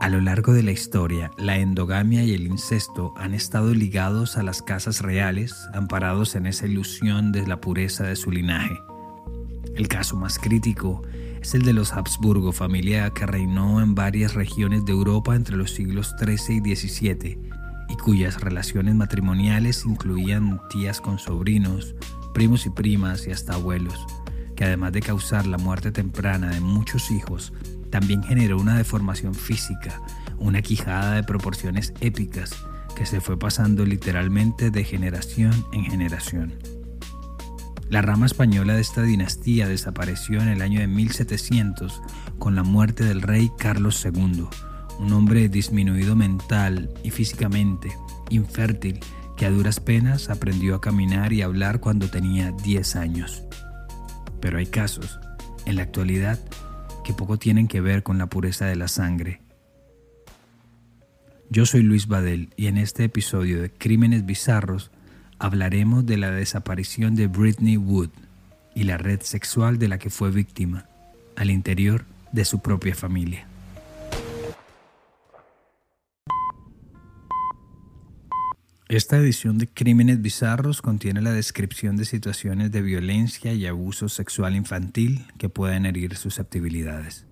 A 0.00 0.08
lo 0.08 0.20
largo 0.20 0.54
de 0.54 0.62
la 0.62 0.72
historia, 0.72 1.30
la 1.36 1.58
endogamia 1.58 2.24
y 2.24 2.32
el 2.32 2.46
incesto 2.46 3.12
han 3.16 3.34
estado 3.34 3.74
ligados 3.74 4.38
a 4.38 4.42
las 4.42 4.62
casas 4.62 5.02
reales, 5.02 5.68
amparados 5.74 6.34
en 6.34 6.46
esa 6.46 6.66
ilusión 6.66 7.30
de 7.30 7.46
la 7.46 7.60
pureza 7.60 8.04
de 8.04 8.16
su 8.16 8.30
linaje. 8.30 8.78
El 9.74 9.88
caso 9.88 10.16
más 10.16 10.38
crítico 10.38 11.02
es 11.42 11.54
el 11.54 11.62
de 11.62 11.74
los 11.74 11.92
Habsburgo, 11.92 12.52
familia 12.52 13.10
que 13.10 13.26
reinó 13.26 13.82
en 13.82 13.94
varias 13.94 14.34
regiones 14.34 14.86
de 14.86 14.92
Europa 14.92 15.36
entre 15.36 15.56
los 15.56 15.72
siglos 15.72 16.14
XIII 16.18 16.62
y 16.64 16.76
XVII 16.76 17.38
y 17.88 17.96
cuyas 17.96 18.40
relaciones 18.40 18.94
matrimoniales 18.94 19.84
incluían 19.84 20.60
tías 20.70 21.00
con 21.00 21.18
sobrinos, 21.18 21.94
primos 22.32 22.66
y 22.66 22.70
primas 22.70 23.26
y 23.26 23.30
hasta 23.30 23.54
abuelos, 23.54 24.06
que 24.58 24.64
además 24.64 24.92
de 24.92 25.02
causar 25.02 25.46
la 25.46 25.56
muerte 25.56 25.92
temprana 25.92 26.50
de 26.50 26.58
muchos 26.58 27.12
hijos, 27.12 27.52
también 27.90 28.24
generó 28.24 28.58
una 28.58 28.76
deformación 28.76 29.32
física, 29.32 30.02
una 30.36 30.62
quijada 30.62 31.14
de 31.14 31.22
proporciones 31.22 31.94
épicas 32.00 32.56
que 32.96 33.06
se 33.06 33.20
fue 33.20 33.38
pasando 33.38 33.86
literalmente 33.86 34.72
de 34.72 34.82
generación 34.82 35.52
en 35.70 35.84
generación. 35.84 36.54
La 37.88 38.02
rama 38.02 38.26
española 38.26 38.74
de 38.74 38.80
esta 38.80 39.02
dinastía 39.02 39.68
desapareció 39.68 40.42
en 40.42 40.48
el 40.48 40.60
año 40.60 40.80
de 40.80 40.88
1700 40.88 42.02
con 42.40 42.56
la 42.56 42.64
muerte 42.64 43.04
del 43.04 43.22
rey 43.22 43.52
Carlos 43.58 44.04
II, 44.04 44.48
un 44.98 45.12
hombre 45.12 45.48
disminuido 45.48 46.16
mental 46.16 46.90
y 47.04 47.12
físicamente, 47.12 47.96
infértil, 48.28 48.98
que 49.36 49.46
a 49.46 49.50
duras 49.50 49.78
penas 49.78 50.30
aprendió 50.30 50.74
a 50.74 50.80
caminar 50.80 51.32
y 51.32 51.42
hablar 51.42 51.78
cuando 51.78 52.10
tenía 52.10 52.50
10 52.50 52.96
años. 52.96 53.44
Pero 54.40 54.58
hay 54.58 54.66
casos, 54.66 55.18
en 55.66 55.76
la 55.76 55.82
actualidad, 55.82 56.38
que 57.04 57.12
poco 57.14 57.38
tienen 57.38 57.68
que 57.68 57.80
ver 57.80 58.02
con 58.02 58.18
la 58.18 58.26
pureza 58.26 58.66
de 58.66 58.76
la 58.76 58.88
sangre. 58.88 59.40
Yo 61.50 61.64
soy 61.64 61.82
Luis 61.82 62.06
Badel 62.06 62.50
y 62.56 62.66
en 62.66 62.76
este 62.76 63.04
episodio 63.04 63.62
de 63.62 63.70
Crímenes 63.70 64.26
Bizarros 64.26 64.90
hablaremos 65.38 66.04
de 66.04 66.18
la 66.18 66.30
desaparición 66.30 67.14
de 67.14 67.26
Britney 67.26 67.76
Wood 67.76 68.10
y 68.74 68.84
la 68.84 68.98
red 68.98 69.22
sexual 69.22 69.78
de 69.78 69.88
la 69.88 69.98
que 69.98 70.10
fue 70.10 70.30
víctima 70.30 70.86
al 71.36 71.50
interior 71.50 72.04
de 72.32 72.44
su 72.44 72.60
propia 72.60 72.94
familia. 72.94 73.46
Esta 78.88 79.18
edición 79.18 79.58
de 79.58 79.68
Crímenes 79.68 80.22
Bizarros 80.22 80.80
contiene 80.80 81.20
la 81.20 81.32
descripción 81.32 81.96
de 81.96 82.06
situaciones 82.06 82.72
de 82.72 82.80
violencia 82.80 83.52
y 83.52 83.66
abuso 83.66 84.08
sexual 84.08 84.56
infantil 84.56 85.26
que 85.36 85.50
pueden 85.50 85.84
herir 85.84 86.16
susceptibilidades. 86.16 87.26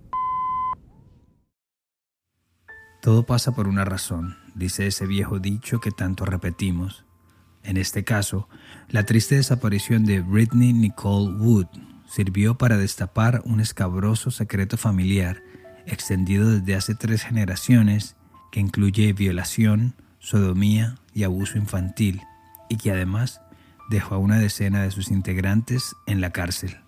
Todo 3.01 3.25
pasa 3.25 3.55
por 3.55 3.69
una 3.69 3.87
razón, 3.87 4.37
dice 4.55 4.87
ese 4.87 5.07
viejo 5.07 5.39
dicho 5.39 5.81
que 5.81 5.93
tanto 5.93 6.27
repetimos. 6.27 7.07
En 7.62 7.79
este 7.79 8.05
caso, 8.05 8.51
la 8.91 9.07
triste 9.07 9.37
desaparición 9.37 10.05
de 10.05 10.21
Britney 10.21 10.75
Nicole 10.75 11.39
Wood 11.39 11.69
sirvió 12.07 12.59
para 12.59 12.77
destapar 12.77 13.41
un 13.47 13.61
escabroso 13.61 14.31
secreto 14.31 14.77
familiar 14.77 15.43
extendido 15.87 16.51
desde 16.51 16.75
hace 16.75 16.95
tres 16.95 17.23
generaciones 17.23 18.17
que 18.53 18.61
incluye 18.61 19.15
violación, 19.15 19.95
sodomía 20.27 20.96
y 21.14 21.22
abuso 21.22 21.56
infantil 21.56 22.20
y 22.69 22.78
que 22.78 22.91
además 22.91 23.41
dejó 23.88 24.16
a 24.16 24.19
una 24.19 24.41
decena 24.41 24.82
de 24.82 24.91
sus 24.91 25.12
integrantes 25.12 25.94
en 26.08 26.20
la 26.20 26.30
cárcel. 26.30 26.78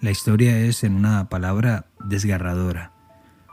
La 0.00 0.10
historia 0.10 0.58
es, 0.58 0.82
en 0.82 0.94
una 0.94 1.28
palabra, 1.28 1.90
desgarradora, 2.02 2.94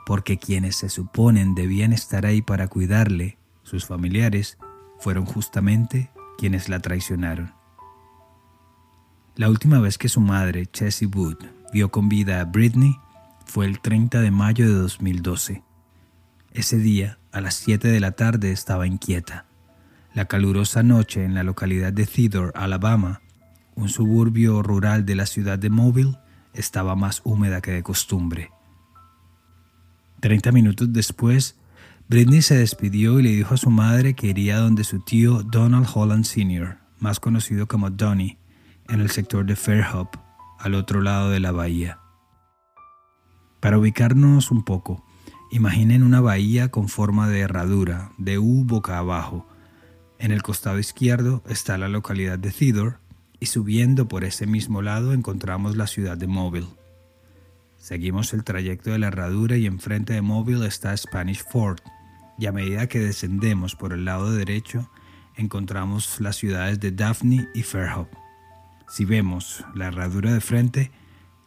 porque 0.06 0.38
quienes 0.38 0.76
se 0.76 0.88
suponen 0.88 1.54
debían 1.54 1.92
estar 1.92 2.24
ahí 2.24 2.40
para 2.40 2.68
cuidarle, 2.68 3.36
sus 3.64 3.84
familiares, 3.84 4.56
fueron 4.98 5.26
justamente 5.26 6.10
quienes 6.38 6.70
la 6.70 6.80
traicionaron. 6.80 7.52
La 9.36 9.50
última 9.50 9.78
vez 9.78 9.98
que 9.98 10.08
su 10.08 10.22
madre, 10.22 10.64
Chessie 10.64 11.08
Wood, 11.08 11.36
vio 11.74 11.90
con 11.90 12.08
vida 12.08 12.40
a 12.40 12.44
Britney 12.44 12.96
fue 13.44 13.66
el 13.66 13.80
30 13.80 14.22
de 14.22 14.30
mayo 14.30 14.66
de 14.66 14.72
2012. 14.72 15.62
Ese 16.54 16.78
día, 16.78 17.18
a 17.32 17.40
las 17.40 17.56
7 17.56 17.88
de 17.88 17.98
la 17.98 18.12
tarde, 18.12 18.52
estaba 18.52 18.86
inquieta. 18.86 19.46
La 20.14 20.26
calurosa 20.26 20.84
noche 20.84 21.24
en 21.24 21.34
la 21.34 21.42
localidad 21.42 21.92
de 21.92 22.06
Theodore, 22.06 22.52
Alabama, 22.54 23.22
un 23.74 23.88
suburbio 23.88 24.62
rural 24.62 25.04
de 25.04 25.16
la 25.16 25.26
ciudad 25.26 25.58
de 25.58 25.68
Mobile, 25.68 26.16
estaba 26.52 26.94
más 26.94 27.22
húmeda 27.24 27.60
que 27.60 27.72
de 27.72 27.82
costumbre. 27.82 28.52
Treinta 30.20 30.52
minutos 30.52 30.92
después, 30.92 31.58
Britney 32.08 32.40
se 32.40 32.56
despidió 32.56 33.18
y 33.18 33.24
le 33.24 33.30
dijo 33.30 33.54
a 33.54 33.58
su 33.58 33.70
madre 33.70 34.14
que 34.14 34.28
iría 34.28 34.58
donde 34.58 34.84
su 34.84 35.00
tío 35.00 35.42
Donald 35.42 35.88
Holland 35.92 36.24
Sr., 36.24 36.78
más 37.00 37.18
conocido 37.18 37.66
como 37.66 37.90
Donnie, 37.90 38.38
en 38.88 39.00
el 39.00 39.10
sector 39.10 39.44
de 39.44 39.56
Fairhope, 39.56 40.20
al 40.60 40.76
otro 40.76 41.00
lado 41.00 41.30
de 41.30 41.40
la 41.40 41.50
bahía. 41.50 41.98
Para 43.58 43.76
ubicarnos 43.76 44.52
un 44.52 44.62
poco, 44.62 45.04
Imaginen 45.54 46.02
una 46.02 46.20
bahía 46.20 46.72
con 46.72 46.88
forma 46.88 47.28
de 47.28 47.38
herradura, 47.38 48.10
de 48.18 48.40
U 48.40 48.64
boca 48.64 48.98
abajo. 48.98 49.46
En 50.18 50.32
el 50.32 50.42
costado 50.42 50.80
izquierdo 50.80 51.44
está 51.48 51.78
la 51.78 51.86
localidad 51.86 52.40
de 52.40 52.50
Theodore 52.50 52.96
y 53.38 53.46
subiendo 53.46 54.08
por 54.08 54.24
ese 54.24 54.48
mismo 54.48 54.82
lado 54.82 55.12
encontramos 55.12 55.76
la 55.76 55.86
ciudad 55.86 56.18
de 56.18 56.26
Mobile. 56.26 56.66
Seguimos 57.76 58.34
el 58.34 58.42
trayecto 58.42 58.90
de 58.90 58.98
la 58.98 59.06
herradura 59.06 59.56
y 59.56 59.66
enfrente 59.66 60.14
de 60.14 60.22
Mobile 60.22 60.66
está 60.66 60.96
Spanish 60.96 61.44
Fort 61.48 61.84
y 62.36 62.46
a 62.46 62.52
medida 62.52 62.88
que 62.88 62.98
descendemos 62.98 63.76
por 63.76 63.92
el 63.92 64.04
lado 64.04 64.32
derecho 64.32 64.90
encontramos 65.36 66.20
las 66.20 66.34
ciudades 66.34 66.80
de 66.80 66.90
Daphne 66.90 67.48
y 67.54 67.62
Fairhope. 67.62 68.18
Si 68.88 69.04
vemos 69.04 69.64
la 69.72 69.86
herradura 69.86 70.32
de 70.32 70.40
frente, 70.40 70.90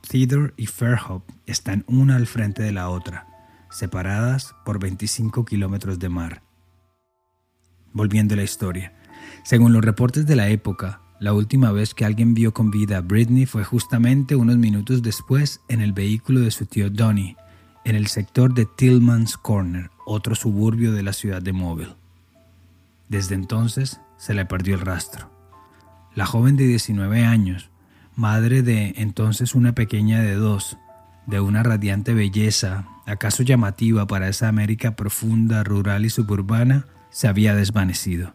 Theodore 0.10 0.54
y 0.56 0.68
Fairhope 0.68 1.34
están 1.46 1.84
una 1.88 2.16
al 2.16 2.26
frente 2.26 2.64
de 2.64 2.72
la 2.72 2.88
otra 2.88 3.28
separadas 3.70 4.56
por 4.66 4.80
25 4.80 5.46
kilómetros 5.46 6.00
de 6.00 6.10
mar. 6.10 6.44
Volviendo 7.94 8.34
a 8.34 8.38
la 8.38 8.44
historia, 8.44 8.94
según 9.44 9.74
los 9.74 9.84
reportes 9.84 10.26
de 10.26 10.36
la 10.36 10.50
época, 10.50 11.02
la 11.20 11.34
última 11.34 11.72
vez 11.72 11.94
que 11.94 12.06
alguien 12.06 12.34
vio 12.34 12.54
con 12.54 12.70
vida 12.70 12.98
a 12.98 13.02
Britney 13.02 13.46
fue 13.46 13.64
justamente 13.64 14.36
unos 14.36 14.58
minutos 14.58 15.02
después 15.02 15.62
en 15.68 15.82
el 15.82 15.94
vehículo 15.94 16.42
de 16.42 16.52
su 16.52 16.66
tío 16.66 16.90
Donnie, 16.90 17.36
en 17.86 17.96
el 17.96 18.08
sector 18.08 18.54
de 18.54 18.66
Tillman's 18.66 19.38
Corner, 19.38 19.90
otro 20.06 20.36
suburbio 20.36 20.92
de 20.92 21.04
la 21.04 21.14
ciudad 21.14 21.42
de 21.42 21.54
Mobile. 21.54 21.96
Desde 23.10 23.36
entonces 23.36 24.00
se 24.18 24.34
le 24.34 24.46
perdió 24.46 24.76
el 24.76 24.82
rastro. 24.82 25.32
La 26.14 26.26
joven 26.26 26.56
de 26.56 26.68
19 26.68 27.26
años, 27.26 27.70
madre 28.16 28.62
de 28.62 28.94
entonces 28.98 29.56
una 29.56 29.74
pequeña 29.74 30.22
de 30.22 30.36
dos, 30.36 30.78
de 31.28 31.42
una 31.42 31.62
radiante 31.62 32.14
belleza, 32.14 32.88
acaso 33.06 33.44
llamativa 33.44 34.08
para 34.08 34.30
esa 34.30 34.48
América 34.48 34.96
profunda, 34.96 35.64
rural 35.64 36.06
y 36.06 36.10
suburbana, 36.10 36.88
se 37.12 37.28
había 37.28 37.54
desvanecido. 37.54 38.34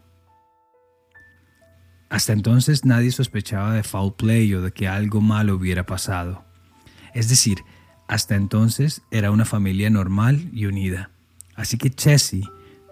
Hasta 2.11 2.35
entonces 2.35 2.85
nadie 2.85 3.11
sospechaba 3.11 3.73
de 3.73 3.83
foul 3.83 4.15
play 4.15 4.53
o 4.55 4.61
de 4.61 4.71
que 4.73 4.87
algo 4.87 5.23
malo 5.23 5.57
hubiera 5.57 5.87
pasado. 5.87 6.45
Es 7.15 7.31
decir, 7.31 7.65
hasta 8.07 8.35
entonces 8.35 9.01
era 9.11 9.31
una 9.31 9.47
familia 9.47 9.89
normal 9.89 10.51
y 10.53 10.67
unida. 10.67 11.11
Así 11.55 11.79
que 11.79 11.91
Chessie 11.91 12.47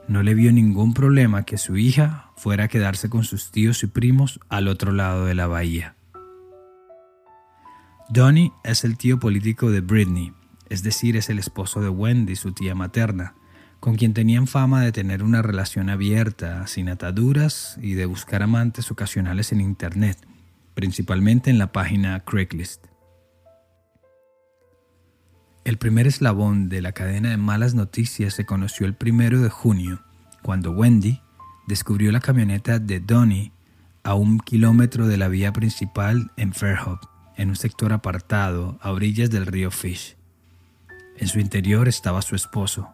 no 0.09 0.23
le 0.23 0.33
vio 0.33 0.51
ningún 0.53 0.95
problema 0.95 1.43
que 1.43 1.59
su 1.59 1.77
hija 1.77 2.31
fuera 2.37 2.65
a 2.65 2.69
quedarse 2.69 3.11
con 3.11 3.25
sus 3.25 3.51
tíos 3.51 3.83
y 3.83 3.87
primos 3.87 4.41
al 4.49 4.69
otro 4.69 4.93
lado 4.93 5.27
de 5.27 5.35
la 5.35 5.47
bahía. 5.47 5.95
Donnie 8.13 8.53
es 8.65 8.83
el 8.83 8.99
tío 8.99 9.21
político 9.21 9.71
de 9.71 9.83
Britney, 9.83 10.33
es 10.69 10.83
decir, 10.83 11.17
es 11.17 11.31
el 11.31 11.39
esposo 11.39 11.81
de 11.81 11.89
Wendy, 11.91 12.35
su 12.35 12.51
tía 12.51 12.75
materna, 12.75 13.37
con 13.79 13.95
quien 13.95 14.15
tenían 14.15 14.49
fama 14.49 14.83
de 14.83 14.91
tener 14.91 15.23
una 15.23 15.43
relación 15.43 15.89
abierta, 15.89 16.67
sin 16.67 16.89
ataduras 16.89 17.79
y 17.81 17.95
de 17.95 18.07
buscar 18.07 18.43
amantes 18.43 18.91
ocasionales 18.91 19.53
en 19.53 19.61
Internet, 19.61 20.19
principalmente 20.75 21.51
en 21.51 21.59
la 21.59 21.71
página 21.71 22.19
Craigslist. 22.25 22.87
El 25.63 25.79
primer 25.79 26.09
eslabón 26.09 26.69
de 26.69 26.83
la 26.83 26.91
cadena 26.91 27.31
de 27.31 27.37
malas 27.37 27.75
noticias 27.75 28.35
se 28.35 28.45
conoció 28.45 28.87
el 28.87 28.95
primero 28.95 29.41
de 29.41 29.51
junio, 29.51 30.03
cuando 30.43 30.73
Wendy 30.73 31.21
descubrió 31.69 32.11
la 32.11 32.19
camioneta 32.19 32.81
de 32.81 32.99
Donnie 32.99 33.53
a 34.03 34.15
un 34.15 34.41
kilómetro 34.41 35.07
de 35.07 35.17
la 35.17 35.29
vía 35.29 35.53
principal 35.53 36.33
en 36.37 36.53
Fairhope 36.53 37.10
en 37.41 37.49
un 37.49 37.57
sector 37.57 37.95
apartado 37.95 38.79
a 38.83 38.91
orillas 38.91 39.31
del 39.31 39.47
río 39.47 39.71
Fish. 39.71 40.15
En 41.17 41.27
su 41.27 41.41
interior 41.41 41.89
estaba 41.89 42.21
su 42.21 42.37
esposo, 42.37 42.91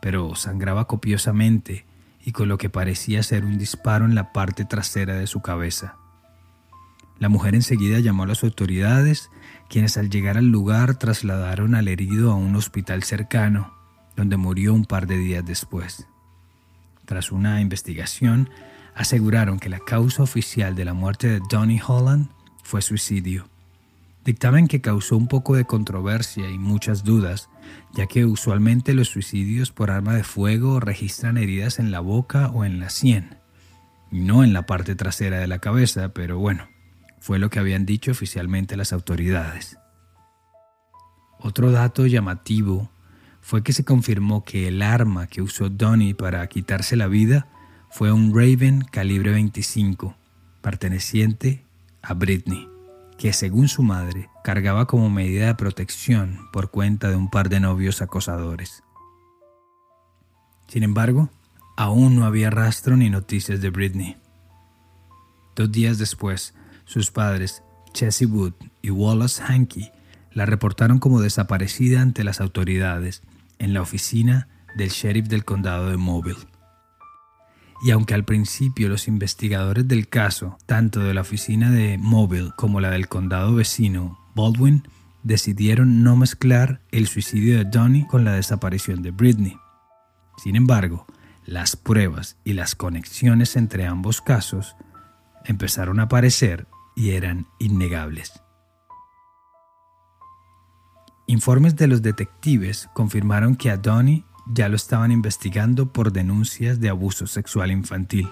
pero 0.00 0.34
sangraba 0.34 0.86
copiosamente 0.86 1.84
y 2.24 2.32
con 2.32 2.48
lo 2.48 2.56
que 2.56 2.70
parecía 2.70 3.22
ser 3.22 3.44
un 3.44 3.58
disparo 3.58 4.06
en 4.06 4.14
la 4.14 4.32
parte 4.32 4.64
trasera 4.64 5.16
de 5.16 5.26
su 5.26 5.42
cabeza. 5.42 5.96
La 7.18 7.28
mujer 7.28 7.54
enseguida 7.54 7.98
llamó 7.98 8.22
a 8.22 8.28
las 8.28 8.44
autoridades, 8.44 9.30
quienes 9.68 9.98
al 9.98 10.08
llegar 10.08 10.38
al 10.38 10.48
lugar 10.48 10.98
trasladaron 10.98 11.74
al 11.74 11.88
herido 11.88 12.32
a 12.32 12.34
un 12.34 12.56
hospital 12.56 13.02
cercano, 13.02 13.74
donde 14.16 14.38
murió 14.38 14.72
un 14.72 14.86
par 14.86 15.06
de 15.06 15.18
días 15.18 15.44
después. 15.44 16.08
Tras 17.04 17.30
una 17.30 17.60
investigación, 17.60 18.48
aseguraron 18.94 19.58
que 19.58 19.68
la 19.68 19.80
causa 19.80 20.22
oficial 20.22 20.74
de 20.74 20.86
la 20.86 20.94
muerte 20.94 21.28
de 21.28 21.42
Donny 21.50 21.78
Holland 21.86 22.30
fue 22.62 22.80
suicidio. 22.80 23.50
Dictamen 24.26 24.66
que 24.66 24.80
causó 24.80 25.16
un 25.16 25.28
poco 25.28 25.54
de 25.54 25.66
controversia 25.66 26.50
y 26.50 26.58
muchas 26.58 27.04
dudas, 27.04 27.48
ya 27.94 28.08
que 28.08 28.24
usualmente 28.24 28.92
los 28.92 29.06
suicidios 29.06 29.70
por 29.70 29.92
arma 29.92 30.16
de 30.16 30.24
fuego 30.24 30.80
registran 30.80 31.36
heridas 31.36 31.78
en 31.78 31.92
la 31.92 32.00
boca 32.00 32.48
o 32.48 32.64
en 32.64 32.80
la 32.80 32.90
sien, 32.90 33.38
no 34.10 34.42
en 34.42 34.52
la 34.52 34.66
parte 34.66 34.96
trasera 34.96 35.38
de 35.38 35.46
la 35.46 35.60
cabeza, 35.60 36.08
pero 36.08 36.40
bueno, 36.40 36.68
fue 37.20 37.38
lo 37.38 37.50
que 37.50 37.60
habían 37.60 37.86
dicho 37.86 38.10
oficialmente 38.10 38.76
las 38.76 38.92
autoridades. 38.92 39.78
Otro 41.38 41.70
dato 41.70 42.04
llamativo 42.04 42.90
fue 43.40 43.62
que 43.62 43.72
se 43.72 43.84
confirmó 43.84 44.42
que 44.42 44.66
el 44.66 44.82
arma 44.82 45.28
que 45.28 45.40
usó 45.40 45.68
Donnie 45.68 46.14
para 46.14 46.44
quitarse 46.48 46.96
la 46.96 47.06
vida 47.06 47.46
fue 47.90 48.10
un 48.10 48.34
Raven 48.34 48.80
calibre 48.90 49.30
25, 49.30 50.16
perteneciente 50.62 51.64
a 52.02 52.14
Britney, 52.14 52.68
que 53.18 53.32
según 53.32 53.68
su 53.68 53.82
madre 53.82 54.28
cargaba 54.44 54.86
como 54.86 55.10
medida 55.10 55.46
de 55.46 55.54
protección 55.54 56.48
por 56.52 56.70
cuenta 56.70 57.08
de 57.08 57.16
un 57.16 57.30
par 57.30 57.48
de 57.48 57.60
novios 57.60 58.02
acosadores. 58.02 58.82
Sin 60.68 60.82
embargo, 60.82 61.30
aún 61.76 62.16
no 62.16 62.24
había 62.24 62.50
rastro 62.50 62.96
ni 62.96 63.10
noticias 63.10 63.60
de 63.60 63.70
Britney. 63.70 64.16
Dos 65.54 65.72
días 65.72 65.98
después, 65.98 66.54
sus 66.84 67.10
padres, 67.10 67.62
Chessie 67.92 68.26
Wood 68.26 68.54
y 68.82 68.90
Wallace 68.90 69.42
Hankey, 69.42 69.90
la 70.32 70.44
reportaron 70.44 70.98
como 70.98 71.20
desaparecida 71.20 72.02
ante 72.02 72.24
las 72.24 72.40
autoridades 72.40 73.22
en 73.58 73.72
la 73.72 73.80
oficina 73.80 74.48
del 74.76 74.90
sheriff 74.90 75.28
del 75.28 75.46
condado 75.46 75.90
de 75.90 75.96
Mobile. 75.96 76.36
Y 77.82 77.90
aunque 77.90 78.14
al 78.14 78.24
principio 78.24 78.88
los 78.88 79.08
investigadores 79.08 79.86
del 79.86 80.08
caso, 80.08 80.56
tanto 80.66 81.00
de 81.00 81.14
la 81.14 81.20
oficina 81.20 81.70
de 81.70 81.98
Mobile 81.98 82.52
como 82.56 82.80
la 82.80 82.90
del 82.90 83.08
condado 83.08 83.54
vecino, 83.54 84.18
Baldwin, 84.34 84.88
decidieron 85.22 86.02
no 86.02 86.16
mezclar 86.16 86.80
el 86.90 87.06
suicidio 87.08 87.58
de 87.58 87.64
Donnie 87.64 88.06
con 88.06 88.24
la 88.24 88.32
desaparición 88.32 89.02
de 89.02 89.10
Britney. 89.10 89.58
Sin 90.36 90.56
embargo, 90.56 91.06
las 91.44 91.76
pruebas 91.76 92.36
y 92.44 92.52
las 92.52 92.74
conexiones 92.74 93.56
entre 93.56 93.86
ambos 93.86 94.20
casos 94.20 94.76
empezaron 95.44 96.00
a 96.00 96.04
aparecer 96.04 96.66
y 96.94 97.10
eran 97.10 97.46
innegables. 97.58 98.40
Informes 101.28 101.74
de 101.74 101.88
los 101.88 102.02
detectives 102.02 102.88
confirmaron 102.94 103.56
que 103.56 103.70
a 103.70 103.76
Donnie 103.76 104.24
ya 104.46 104.68
lo 104.68 104.76
estaban 104.76 105.10
investigando 105.10 105.92
por 105.92 106.12
denuncias 106.12 106.80
de 106.80 106.88
abuso 106.88 107.26
sexual 107.26 107.70
infantil 107.70 108.28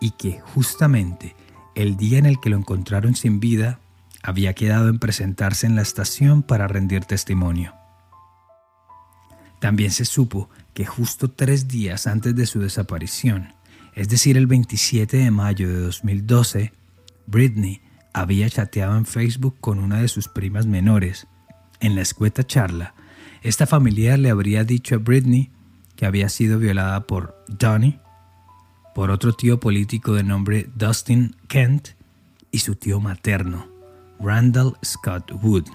y 0.00 0.12
que 0.12 0.40
justamente 0.40 1.34
el 1.74 1.96
día 1.96 2.18
en 2.18 2.26
el 2.26 2.40
que 2.40 2.50
lo 2.50 2.56
encontraron 2.56 3.14
sin 3.14 3.40
vida 3.40 3.80
había 4.22 4.54
quedado 4.54 4.88
en 4.88 4.98
presentarse 4.98 5.66
en 5.66 5.76
la 5.76 5.82
estación 5.82 6.42
para 6.42 6.68
rendir 6.68 7.04
testimonio. 7.04 7.74
También 9.60 9.90
se 9.90 10.04
supo 10.04 10.50
que 10.74 10.86
justo 10.86 11.30
tres 11.30 11.68
días 11.68 12.06
antes 12.06 12.34
de 12.34 12.46
su 12.46 12.60
desaparición, 12.60 13.54
es 13.94 14.08
decir, 14.08 14.36
el 14.36 14.46
27 14.46 15.16
de 15.16 15.30
mayo 15.30 15.68
de 15.68 15.80
2012, 15.80 16.72
Britney 17.26 17.82
había 18.12 18.48
chateado 18.48 18.96
en 18.96 19.04
Facebook 19.04 19.56
con 19.60 19.78
una 19.78 20.00
de 20.00 20.08
sus 20.08 20.28
primas 20.28 20.66
menores. 20.66 21.26
En 21.80 21.94
la 21.94 22.02
escueta 22.02 22.44
charla, 22.44 22.94
esta 23.42 23.66
familiar 23.66 24.18
le 24.18 24.30
habría 24.30 24.64
dicho 24.64 24.94
a 24.94 24.98
Britney 24.98 25.50
que 25.96 26.06
había 26.06 26.28
sido 26.28 26.58
violada 26.58 27.06
por 27.06 27.42
Donnie, 27.48 28.00
por 28.94 29.10
otro 29.10 29.32
tío 29.32 29.60
político 29.60 30.14
de 30.14 30.24
nombre 30.24 30.68
Dustin 30.74 31.36
Kent 31.48 31.90
y 32.50 32.58
su 32.58 32.74
tío 32.74 33.00
materno, 33.00 33.68
Randall 34.18 34.76
Scott 34.84 35.30
Wood, 35.42 35.68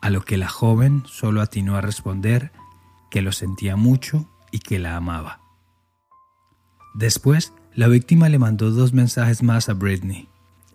a 0.00 0.10
lo 0.10 0.22
que 0.22 0.36
la 0.36 0.48
joven 0.48 1.02
solo 1.06 1.40
atinó 1.40 1.76
a 1.76 1.80
responder 1.80 2.52
que 3.10 3.22
lo 3.22 3.32
sentía 3.32 3.76
mucho 3.76 4.28
y 4.50 4.60
que 4.60 4.78
la 4.78 4.96
amaba. 4.96 5.40
Después, 6.94 7.52
la 7.74 7.88
víctima 7.88 8.28
le 8.28 8.38
mandó 8.38 8.70
dos 8.70 8.92
mensajes 8.94 9.42
más 9.42 9.68
a 9.68 9.74
Britney 9.74 10.28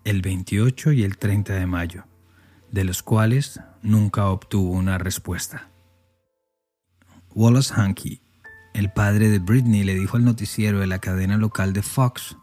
el 0.04 0.22
28 0.22 0.92
y 0.92 1.04
el 1.04 1.16
30 1.16 1.54
de 1.54 1.66
mayo, 1.66 2.04
de 2.70 2.84
los 2.84 3.02
cuales 3.02 3.60
nunca 3.82 4.26
obtuvo 4.26 4.72
una 4.72 4.98
respuesta. 4.98 5.71
Wallace 7.34 7.72
Hankey, 7.74 8.20
el 8.74 8.90
padre 8.90 9.28
de 9.28 9.38
Britney, 9.38 9.84
le 9.84 9.94
dijo 9.94 10.16
al 10.16 10.24
noticiero 10.24 10.80
de 10.80 10.86
la 10.86 10.98
cadena 10.98 11.36
local 11.36 11.72
de 11.72 11.82
Fox, 11.82 12.36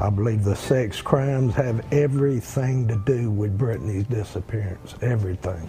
I 0.00 0.10
believe 0.10 0.42
the 0.42 0.56
sex 0.56 1.00
crimes 1.00 1.54
have 1.54 1.80
everything 1.92 2.88
to 2.88 2.96
do 2.96 3.30
with 3.30 3.52
Britney's 3.56 4.08
disappearance, 4.08 4.96
everything. 5.00 5.68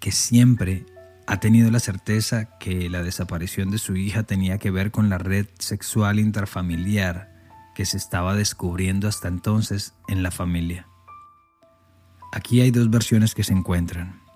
Que 0.00 0.10
siempre 0.10 0.86
ha 1.26 1.38
tenido 1.38 1.70
la 1.70 1.78
certeza 1.78 2.56
que 2.58 2.88
la 2.88 3.02
desaparición 3.02 3.70
de 3.70 3.76
su 3.76 3.94
hija 3.96 4.22
tenía 4.22 4.56
que 4.56 4.70
ver 4.70 4.90
con 4.90 5.10
la 5.10 5.18
red 5.18 5.46
sexual 5.58 6.18
intrafamiliar 6.18 7.30
que 7.74 7.84
se 7.84 7.98
estaba 7.98 8.34
descubriendo 8.34 9.06
hasta 9.06 9.28
entonces 9.28 9.92
en 10.08 10.22
la 10.22 10.30
familia. 10.30 10.86
Aquí 12.32 12.62
hay 12.62 12.70
dos 12.70 12.88
versiones 12.88 13.34
que 13.34 13.44
se 13.44 13.52
encuentran. 13.52 14.27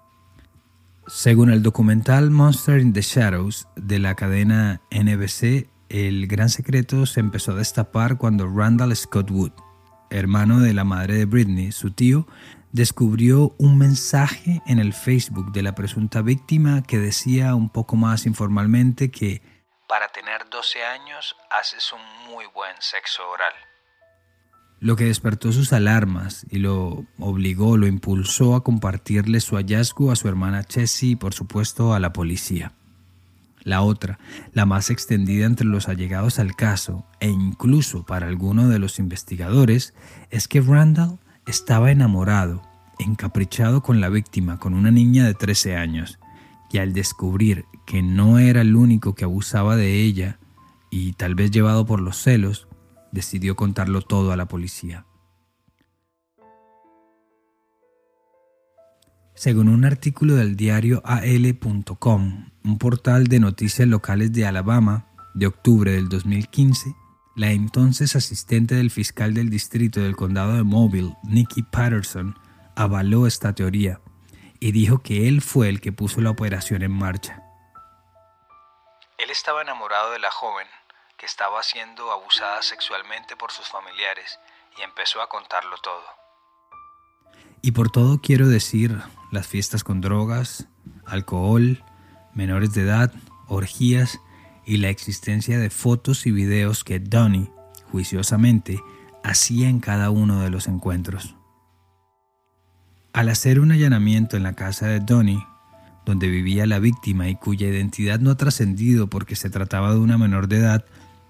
Según 1.08 1.50
el 1.50 1.62
documental 1.62 2.30
Monster 2.30 2.78
in 2.78 2.92
the 2.92 3.02
Shadows 3.02 3.66
de 3.74 3.98
la 3.98 4.14
cadena 4.14 4.80
NBC, 4.92 5.68
el 5.88 6.28
gran 6.28 6.48
secreto 6.48 7.06
se 7.06 7.18
empezó 7.18 7.52
a 7.52 7.56
destapar 7.56 8.18
cuando 8.18 8.48
Randall 8.48 8.94
Scott 8.94 9.30
Wood, 9.30 9.52
hermano 10.10 10.60
de 10.60 10.72
la 10.72 10.84
madre 10.84 11.14
de 11.14 11.24
Britney, 11.24 11.72
su 11.72 11.90
tío, 11.90 12.28
descubrió 12.70 13.54
un 13.58 13.78
mensaje 13.78 14.62
en 14.66 14.78
el 14.78 14.92
Facebook 14.92 15.52
de 15.52 15.62
la 15.62 15.74
presunta 15.74 16.22
víctima 16.22 16.82
que 16.82 16.98
decía 16.98 17.56
un 17.56 17.68
poco 17.68 17.96
más 17.96 18.24
informalmente 18.24 19.10
que 19.10 19.42
para 19.88 20.08
tener 20.08 20.48
12 20.48 20.84
años 20.84 21.36
haces 21.50 21.92
un 21.92 22.00
muy 22.32 22.46
buen 22.54 22.74
sexo 22.78 23.28
oral. 23.28 23.52
Lo 24.82 24.96
que 24.96 25.04
despertó 25.04 25.52
sus 25.52 25.72
alarmas 25.72 26.44
y 26.50 26.58
lo 26.58 27.06
obligó, 27.20 27.76
lo 27.76 27.86
impulsó 27.86 28.56
a 28.56 28.64
compartirle 28.64 29.38
su 29.38 29.54
hallazgo 29.54 30.10
a 30.10 30.16
su 30.16 30.26
hermana 30.26 30.64
Chessie 30.64 31.10
y 31.10 31.16
por 31.16 31.34
supuesto 31.34 31.94
a 31.94 32.00
la 32.00 32.12
policía. 32.12 32.72
La 33.62 33.82
otra, 33.82 34.18
la 34.52 34.66
más 34.66 34.90
extendida 34.90 35.46
entre 35.46 35.68
los 35.68 35.88
allegados 35.88 36.40
al 36.40 36.56
caso 36.56 37.06
e 37.20 37.28
incluso 37.28 38.04
para 38.04 38.26
algunos 38.26 38.70
de 38.70 38.80
los 38.80 38.98
investigadores, 38.98 39.94
es 40.30 40.48
que 40.48 40.60
Randall 40.60 41.20
estaba 41.46 41.92
enamorado, 41.92 42.60
encaprichado 42.98 43.84
con 43.84 44.00
la 44.00 44.08
víctima, 44.08 44.58
con 44.58 44.74
una 44.74 44.90
niña 44.90 45.24
de 45.24 45.34
13 45.34 45.76
años, 45.76 46.18
y 46.72 46.78
al 46.78 46.92
descubrir 46.92 47.66
que 47.86 48.02
no 48.02 48.40
era 48.40 48.62
el 48.62 48.74
único 48.74 49.14
que 49.14 49.22
abusaba 49.22 49.76
de 49.76 50.02
ella, 50.02 50.40
y 50.90 51.12
tal 51.12 51.36
vez 51.36 51.52
llevado 51.52 51.86
por 51.86 52.00
los 52.00 52.16
celos, 52.20 52.66
decidió 53.12 53.54
contarlo 53.54 54.02
todo 54.02 54.32
a 54.32 54.36
la 54.36 54.46
policía. 54.46 55.06
Según 59.34 59.68
un 59.68 59.84
artículo 59.84 60.34
del 60.34 60.56
diario 60.56 61.02
AL.com, 61.04 62.50
un 62.64 62.78
portal 62.78 63.28
de 63.28 63.40
noticias 63.40 63.88
locales 63.88 64.32
de 64.32 64.46
Alabama, 64.46 65.06
de 65.34 65.46
octubre 65.46 65.92
del 65.92 66.08
2015, 66.08 66.94
la 67.34 67.50
entonces 67.50 68.14
asistente 68.14 68.74
del 68.74 68.90
fiscal 68.90 69.32
del 69.32 69.48
distrito 69.48 70.00
del 70.00 70.16
condado 70.16 70.54
de 70.54 70.64
Mobile, 70.64 71.16
Nikki 71.24 71.62
Patterson, 71.62 72.38
avaló 72.76 73.26
esta 73.26 73.54
teoría 73.54 74.00
y 74.60 74.72
dijo 74.72 75.02
que 75.02 75.28
él 75.28 75.40
fue 75.40 75.68
el 75.68 75.80
que 75.80 75.92
puso 75.92 76.20
la 76.20 76.30
operación 76.30 76.82
en 76.82 76.92
marcha. 76.92 77.42
Él 79.18 79.30
estaba 79.30 79.62
enamorado 79.62 80.12
de 80.12 80.18
la 80.18 80.30
joven, 80.30 80.66
estaba 81.26 81.62
siendo 81.62 82.10
abusada 82.12 82.62
sexualmente 82.62 83.36
por 83.36 83.52
sus 83.52 83.68
familiares, 83.68 84.38
y 84.78 84.82
empezó 84.82 85.20
a 85.20 85.28
contarlo 85.28 85.76
todo. 85.82 86.02
Y 87.60 87.72
por 87.72 87.90
todo 87.90 88.20
quiero 88.20 88.48
decir 88.48 88.98
las 89.30 89.46
fiestas 89.46 89.84
con 89.84 90.00
drogas, 90.00 90.66
alcohol, 91.06 91.84
menores 92.34 92.72
de 92.72 92.82
edad, 92.82 93.12
orgías 93.46 94.18
y 94.64 94.78
la 94.78 94.88
existencia 94.88 95.58
de 95.58 95.70
fotos 95.70 96.26
y 96.26 96.32
videos 96.32 96.84
que 96.84 96.98
Donnie, 96.98 97.50
juiciosamente, 97.90 98.80
hacía 99.22 99.68
en 99.68 99.80
cada 99.80 100.10
uno 100.10 100.40
de 100.40 100.50
los 100.50 100.66
encuentros. 100.66 101.36
Al 103.12 103.28
hacer 103.28 103.60
un 103.60 103.72
allanamiento 103.72 104.36
en 104.36 104.42
la 104.42 104.54
casa 104.54 104.86
de 104.86 105.00
Donnie, 105.00 105.46
donde 106.04 106.28
vivía 106.28 106.66
la 106.66 106.78
víctima 106.78 107.28
y 107.28 107.36
cuya 107.36 107.68
identidad 107.68 108.18
no 108.18 108.30
ha 108.30 108.36
trascendido 108.36 109.08
porque 109.08 109.36
se 109.36 109.50
trataba 109.50 109.92
de 109.92 109.98
una 109.98 110.18
menor 110.18 110.48
de 110.48 110.56
edad, 110.58 110.84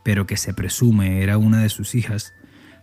pero 0.04 0.26
que 0.26 0.36
se 0.36 0.54
presume 0.54 1.22
era 1.22 1.38
una 1.38 1.62
de 1.62 1.68
sus 1.68 1.94
hijas, 1.94 2.34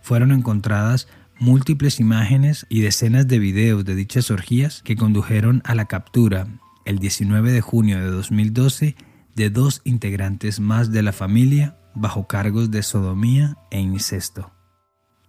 fueron 0.02 0.32
encontradas 0.32 1.08
múltiples 1.38 2.00
imágenes 2.00 2.66
y 2.68 2.80
decenas 2.80 3.26
de 3.26 3.38
videos 3.38 3.84
de 3.84 3.94
dichas 3.94 4.30
orgías 4.30 4.82
que 4.82 4.96
condujeron 4.96 5.62
a 5.64 5.74
la 5.74 5.86
captura 5.86 6.46
el 6.84 6.98
19 6.98 7.52
de 7.52 7.60
junio 7.60 7.98
de 7.98 8.10
2012 8.10 8.96
de 9.34 9.50
dos 9.50 9.80
integrantes 9.84 10.60
más 10.60 10.92
de 10.92 11.02
la 11.02 11.12
familia 11.12 11.78
bajo 11.94 12.26
cargos 12.26 12.70
de 12.70 12.82
sodomía 12.82 13.56
e 13.70 13.80
incesto. 13.80 14.52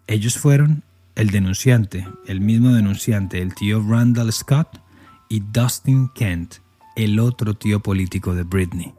Ellos 0.08 0.38
fueron 0.38 0.84
el 1.16 1.30
denunciante, 1.30 2.08
el 2.28 2.42
mismo 2.42 2.74
denunciante, 2.74 3.42
el 3.42 3.54
tío 3.56 3.84
Randall 3.88 4.32
Scott, 4.34 4.82
y 5.30 5.40
Dustin 5.40 6.10
Kent, 6.10 6.56
el 6.96 7.20
otro 7.20 7.54
tío 7.54 7.80
político 7.80 8.36
de 8.36 8.44
Britney. 8.44 8.94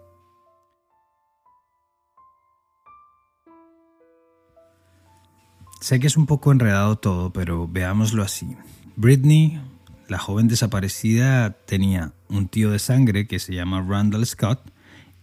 Sé 5.82 5.98
que 5.98 6.06
es 6.06 6.16
un 6.16 6.26
poco 6.26 6.52
enredado 6.52 6.94
todo, 6.94 7.32
pero 7.32 7.66
veámoslo 7.66 8.22
así. 8.22 8.56
Britney, 8.94 9.60
la 10.06 10.16
joven 10.16 10.46
desaparecida, 10.46 11.50
tenía 11.66 12.12
un 12.28 12.46
tío 12.46 12.70
de 12.70 12.78
sangre 12.78 13.26
que 13.26 13.40
se 13.40 13.52
llama 13.52 13.84
Randall 13.84 14.24
Scott 14.24 14.60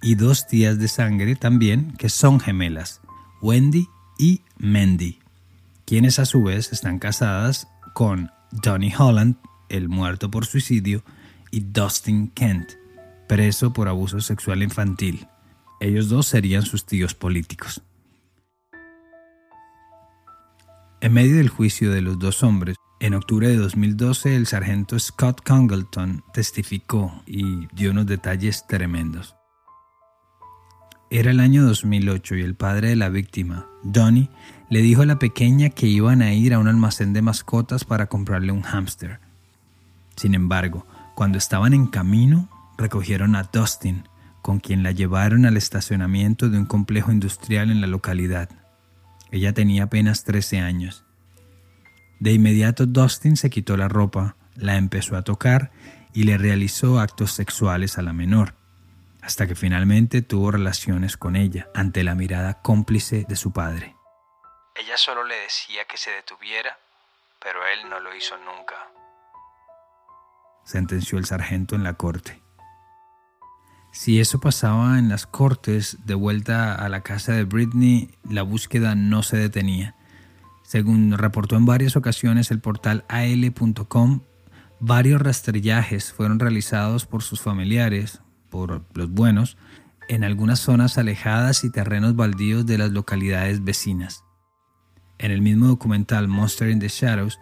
y 0.01 0.15
dos 0.15 0.47
tías 0.47 0.77
de 0.77 0.89
sangre 0.89 1.37
también 1.37 1.93
que 1.97 2.09
son 2.09 2.41
gemelas, 2.41 2.99
Wendy 3.41 3.87
y 4.17 4.41
Mandy, 4.57 5.19
quienes 5.85 6.19
a 6.19 6.25
su 6.25 6.43
vez 6.43 6.73
están 6.73 6.99
casadas 6.99 7.69
con 7.93 8.29
Johnny 8.61 8.91
Holland, 8.93 9.37
el 9.69 9.87
muerto 9.87 10.29
por 10.29 10.45
suicidio, 10.45 11.05
y 11.51 11.61
Dustin 11.61 12.31
Kent, 12.31 12.71
preso 13.29 13.71
por 13.71 13.87
abuso 13.87 14.19
sexual 14.19 14.61
infantil. 14.61 15.25
Ellos 15.79 16.09
dos 16.09 16.27
serían 16.27 16.63
sus 16.63 16.85
tíos 16.85 17.15
políticos. 17.15 17.81
En 21.01 21.13
medio 21.13 21.37
del 21.37 21.47
juicio 21.47 21.91
de 21.91 22.01
los 22.01 22.19
dos 22.19 22.43
hombres, 22.43 22.75
en 22.99 23.13
octubre 23.13 23.47
de 23.47 23.55
2012 23.55 24.35
el 24.35 24.47
sargento 24.47 24.99
Scott 24.99 25.41
Congleton 25.47 26.25
testificó 26.33 27.23
y 27.25 27.67
dio 27.73 27.91
unos 27.91 28.05
detalles 28.05 28.67
tremendos. 28.67 29.33
Era 31.09 31.31
el 31.31 31.39
año 31.39 31.63
2008 31.63 32.35
y 32.35 32.41
el 32.41 32.55
padre 32.55 32.89
de 32.89 32.95
la 32.97 33.07
víctima, 33.07 33.65
Donnie, 33.81 34.29
le 34.69 34.81
dijo 34.81 35.03
a 35.03 35.05
la 35.05 35.19
pequeña 35.19 35.69
que 35.69 35.87
iban 35.87 36.21
a 36.21 36.33
ir 36.33 36.53
a 36.53 36.59
un 36.59 36.67
almacén 36.67 37.13
de 37.13 37.21
mascotas 37.21 37.85
para 37.85 38.07
comprarle 38.07 38.51
un 38.51 38.63
hámster. 38.63 39.21
Sin 40.17 40.33
embargo, 40.33 40.85
cuando 41.15 41.37
estaban 41.37 41.73
en 41.73 41.87
camino, 41.87 42.49
recogieron 42.77 43.37
a 43.37 43.43
Dustin, 43.43 44.03
con 44.41 44.59
quien 44.59 44.83
la 44.83 44.91
llevaron 44.91 45.45
al 45.45 45.55
estacionamiento 45.55 46.49
de 46.49 46.57
un 46.57 46.65
complejo 46.65 47.13
industrial 47.13 47.71
en 47.71 47.79
la 47.79 47.87
localidad. 47.87 48.49
Ella 49.31 49.53
tenía 49.53 49.83
apenas 49.83 50.23
13 50.23 50.59
años. 50.59 51.05
De 52.19 52.31
inmediato 52.31 52.85
Dustin 52.85 53.37
se 53.37 53.49
quitó 53.49 53.77
la 53.77 53.87
ropa, 53.87 54.35
la 54.55 54.75
empezó 54.75 55.15
a 55.15 55.23
tocar 55.23 55.71
y 56.13 56.23
le 56.23 56.37
realizó 56.37 56.99
actos 56.99 57.31
sexuales 57.31 57.97
a 57.97 58.01
la 58.01 58.13
menor, 58.13 58.55
hasta 59.21 59.47
que 59.47 59.55
finalmente 59.55 60.21
tuvo 60.21 60.51
relaciones 60.51 61.17
con 61.17 61.35
ella 61.35 61.69
ante 61.73 62.03
la 62.03 62.15
mirada 62.15 62.61
cómplice 62.61 63.25
de 63.27 63.35
su 63.35 63.53
padre. 63.53 63.95
Ella 64.75 64.97
solo 64.97 65.23
le 65.23 65.35
decía 65.35 65.85
que 65.85 65.97
se 65.97 66.11
detuviera, 66.11 66.77
pero 67.41 67.59
él 67.67 67.89
no 67.89 67.99
lo 67.99 68.15
hizo 68.15 68.35
nunca. 68.37 68.75
Sentenció 70.63 71.17
el 71.17 71.25
sargento 71.25 71.75
en 71.75 71.83
la 71.83 71.93
corte. 71.93 72.41
Si 74.01 74.21
eso 74.21 74.39
pasaba 74.39 74.97
en 74.97 75.09
las 75.09 75.25
cortes, 75.25 75.97
de 76.05 76.13
vuelta 76.13 76.73
a 76.73 76.87
la 76.87 77.01
casa 77.01 77.33
de 77.33 77.43
Britney, 77.43 78.09
la 78.23 78.43
búsqueda 78.43 78.95
no 78.95 79.23
se 79.23 79.35
detenía. 79.35 79.97
Según 80.63 81.17
reportó 81.17 81.57
en 81.57 81.65
varias 81.65 81.97
ocasiones 81.97 82.49
el 82.49 82.61
portal 82.61 83.03
AL.com, 83.09 84.21
varios 84.79 85.21
rastrellajes 85.21 86.13
fueron 86.13 86.39
realizados 86.39 87.05
por 87.05 87.23
sus 87.23 87.41
familiares, 87.41 88.21
por 88.49 88.85
los 88.93 89.11
buenos, 89.11 89.57
en 90.07 90.23
algunas 90.23 90.61
zonas 90.61 90.97
alejadas 90.97 91.65
y 91.65 91.69
terrenos 91.69 92.15
baldíos 92.15 92.65
de 92.65 92.77
las 92.77 92.91
localidades 92.91 93.65
vecinas. 93.65 94.23
En 95.17 95.31
el 95.31 95.41
mismo 95.41 95.67
documental 95.67 96.29
Monster 96.29 96.69
in 96.69 96.79
the 96.79 96.87
Shadows, 96.87 97.37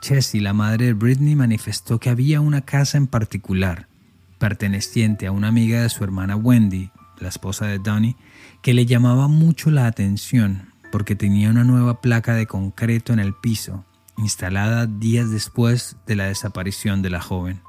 Chessie, 0.00 0.40
la 0.40 0.54
madre 0.54 0.86
de 0.86 0.92
Britney, 0.94 1.36
manifestó 1.36 2.00
que 2.00 2.10
había 2.10 2.40
una 2.40 2.62
casa 2.62 2.98
en 2.98 3.06
particular, 3.06 3.89
perteneciente 4.40 5.28
a 5.28 5.32
una 5.32 5.46
amiga 5.46 5.82
de 5.82 5.88
su 5.88 6.02
hermana 6.02 6.34
Wendy, 6.34 6.90
la 7.20 7.28
esposa 7.28 7.66
de 7.66 7.78
Donnie, 7.78 8.16
que 8.62 8.74
le 8.74 8.86
llamaba 8.86 9.28
mucho 9.28 9.70
la 9.70 9.86
atención 9.86 10.72
porque 10.90 11.14
tenía 11.14 11.50
una 11.50 11.62
nueva 11.62 12.00
placa 12.00 12.34
de 12.34 12.46
concreto 12.46 13.12
en 13.12 13.20
el 13.20 13.34
piso, 13.34 13.84
instalada 14.16 14.86
días 14.86 15.30
después 15.30 15.96
de 16.06 16.16
la 16.16 16.24
desaparición 16.24 17.02
de 17.02 17.10
la 17.10 17.20
joven. 17.20 17.60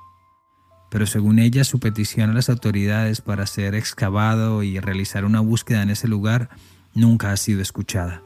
Pero 0.90 1.06
según 1.06 1.40
ella, 1.40 1.64
su 1.64 1.80
petición 1.80 2.32
a 2.32 2.34
las 2.34 2.50
autoridades 2.50 3.22
para 3.22 3.46
ser 3.46 3.76
excavado 3.76 4.64
y 4.64 4.80
realizar 4.80 5.26
una 5.26 5.40
búsqueda 5.40 5.84
en 5.84 5.92
ese 5.92 6.08
lugar 6.08 6.50
nunca 6.94 7.32
ha 7.32 7.38
sido 7.38 7.62
escuchada. 7.62 8.24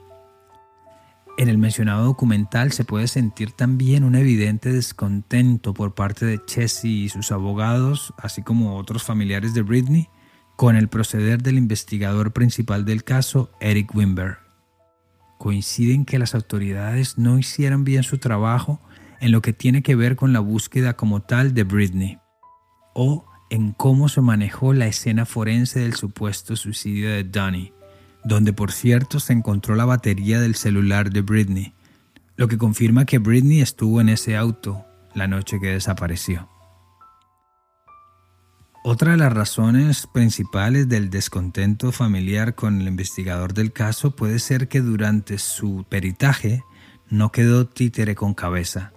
En 1.37 1.49
el 1.49 1.57
mencionado 1.57 2.05
documental 2.05 2.71
se 2.71 2.85
puede 2.85 3.07
sentir 3.07 3.51
también 3.51 4.05
un 4.05 4.15
evidente 4.15 4.71
descontento 4.71 5.73
por 5.73 5.93
parte 5.93 6.25
de 6.25 6.39
Chessie 6.45 7.03
y 7.03 7.09
sus 7.09 7.33
abogados, 7.33 8.13
así 8.17 8.41
como 8.41 8.77
otros 8.77 9.03
familiares 9.03 9.53
de 9.53 9.61
Britney, 9.61 10.07
con 10.55 10.77
el 10.77 10.87
proceder 10.87 11.41
del 11.41 11.57
investigador 11.57 12.31
principal 12.31 12.85
del 12.85 13.03
caso, 13.03 13.51
Eric 13.59 13.93
Wimber. 13.93 14.37
Coinciden 15.37 16.05
que 16.05 16.19
las 16.19 16.35
autoridades 16.35 17.17
no 17.17 17.37
hicieron 17.37 17.83
bien 17.83 18.03
su 18.03 18.17
trabajo 18.17 18.79
en 19.19 19.33
lo 19.33 19.41
que 19.41 19.51
tiene 19.51 19.83
que 19.83 19.95
ver 19.95 20.15
con 20.15 20.31
la 20.31 20.39
búsqueda 20.39 20.95
como 20.95 21.21
tal 21.21 21.53
de 21.53 21.65
Britney, 21.65 22.17
o 22.93 23.25
en 23.49 23.73
cómo 23.73 24.07
se 24.07 24.21
manejó 24.21 24.71
la 24.71 24.87
escena 24.87 25.25
forense 25.25 25.81
del 25.81 25.95
supuesto 25.95 26.55
suicidio 26.55 27.09
de 27.09 27.25
Donnie 27.25 27.74
donde 28.25 28.53
por 28.53 28.71
cierto 28.71 29.19
se 29.19 29.33
encontró 29.33 29.75
la 29.75 29.85
batería 29.85 30.41
del 30.41 30.55
celular 30.55 31.11
de 31.11 31.21
Britney, 31.21 31.73
lo 32.35 32.47
que 32.47 32.57
confirma 32.57 33.05
que 33.05 33.19
Britney 33.19 33.61
estuvo 33.61 34.01
en 34.01 34.09
ese 34.09 34.35
auto 34.35 34.83
la 35.13 35.27
noche 35.27 35.59
que 35.61 35.67
desapareció. 35.67 36.49
Otra 38.83 39.11
de 39.11 39.17
las 39.17 39.33
razones 39.33 40.07
principales 40.11 40.89
del 40.89 41.09
descontento 41.09 41.91
familiar 41.91 42.55
con 42.55 42.81
el 42.81 42.87
investigador 42.87 43.53
del 43.53 43.71
caso 43.71 44.15
puede 44.15 44.39
ser 44.39 44.67
que 44.67 44.81
durante 44.81 45.37
su 45.37 45.85
peritaje 45.87 46.63
no 47.09 47.31
quedó 47.31 47.67
títere 47.67 48.15
con 48.15 48.33
cabeza 48.33 48.91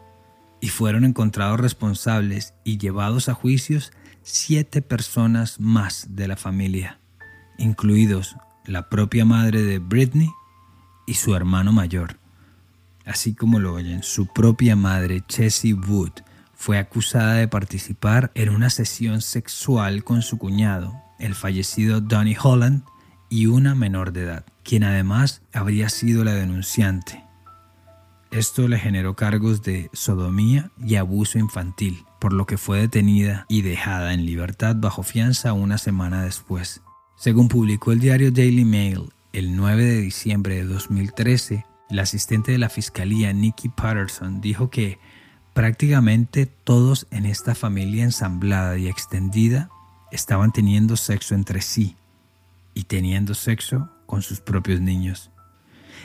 y 0.61 0.68
fueron 0.68 1.04
encontrados 1.04 1.61
responsables 1.61 2.54
y 2.64 2.78
llevados 2.78 3.28
a 3.28 3.35
juicios 3.35 3.92
siete 4.23 4.82
personas 4.82 5.61
más 5.61 6.08
de 6.11 6.28
la 6.28 6.37
familia, 6.37 6.99
incluidos 7.56 8.37
la 8.68 8.90
propia 8.90 9.25
madre 9.25 9.62
de 9.62 9.78
Britney 9.78 10.30
y 11.06 11.14
su 11.14 11.34
hermano 11.34 11.72
mayor. 11.72 12.18
Así 13.06 13.34
como 13.34 13.58
lo 13.58 13.72
oyen, 13.72 14.02
su 14.02 14.26
propia 14.26 14.76
madre, 14.76 15.25
Chessie 15.26 15.72
Wood, 15.72 16.12
fue 16.54 16.78
acusada 16.78 17.34
de 17.34 17.48
participar 17.48 18.30
en 18.34 18.50
una 18.50 18.68
sesión 18.68 19.22
sexual 19.22 20.04
con 20.04 20.20
su 20.20 20.37
cuñado, 20.37 20.92
el 21.18 21.34
fallecido 21.34 22.02
Donnie 22.02 22.37
Holland, 22.40 22.82
y 23.30 23.46
una 23.46 23.75
menor 23.75 24.12
de 24.12 24.22
edad, 24.22 24.44
quien 24.62 24.84
además 24.84 25.42
habría 25.52 25.88
sido 25.88 26.25
la 26.25 26.34
denunciante. 26.34 27.25
Esto 28.30 28.68
le 28.68 28.78
generó 28.78 29.16
cargos 29.16 29.62
de 29.62 29.88
sodomía 29.94 30.70
y 30.78 30.96
abuso 30.96 31.38
infantil, 31.38 32.04
por 32.20 32.34
lo 32.34 32.46
que 32.46 32.58
fue 32.58 32.80
detenida 32.80 33.46
y 33.48 33.62
dejada 33.62 34.12
en 34.12 34.26
libertad 34.26 34.76
bajo 34.78 35.02
fianza 35.02 35.54
una 35.54 35.78
semana 35.78 36.22
después. 36.22 36.82
Según 37.18 37.48
publicó 37.48 37.90
el 37.90 37.98
diario 37.98 38.30
Daily 38.30 38.64
Mail 38.64 39.12
el 39.32 39.56
9 39.56 39.84
de 39.84 40.00
diciembre 40.00 40.54
de 40.54 40.64
2013, 40.64 41.66
el 41.90 41.98
asistente 41.98 42.52
de 42.52 42.58
la 42.58 42.68
fiscalía 42.68 43.32
Nicky 43.32 43.70
Patterson 43.70 44.40
dijo 44.40 44.70
que 44.70 45.00
prácticamente 45.52 46.46
todos 46.46 47.08
en 47.10 47.26
esta 47.26 47.56
familia 47.56 48.04
ensamblada 48.04 48.78
y 48.78 48.87
extendida 48.87 49.68
estaban 50.12 50.52
teniendo 50.52 50.96
sexo 50.96 51.34
entre 51.34 51.60
sí 51.60 51.96
y 52.72 52.84
teniendo 52.84 53.34
sexo 53.34 53.90
con 54.06 54.22
sus 54.22 54.40
propios 54.40 54.80
niños. 54.80 55.32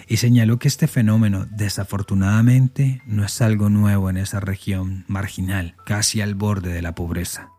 Y 0.07 0.17
señaló 0.17 0.57
que 0.57 0.67
este 0.67 0.87
fenómeno 0.87 1.45
desafortunadamente 1.45 3.03
no 3.05 3.23
es 3.23 3.39
algo 3.39 3.69
nuevo 3.69 4.09
en 4.09 4.17
esa 4.17 4.39
región 4.39 5.05
marginal, 5.07 5.75
casi 5.85 6.21
al 6.21 6.33
borde 6.33 6.73
de 6.73 6.81
la 6.81 6.95
pobreza. 6.95 7.51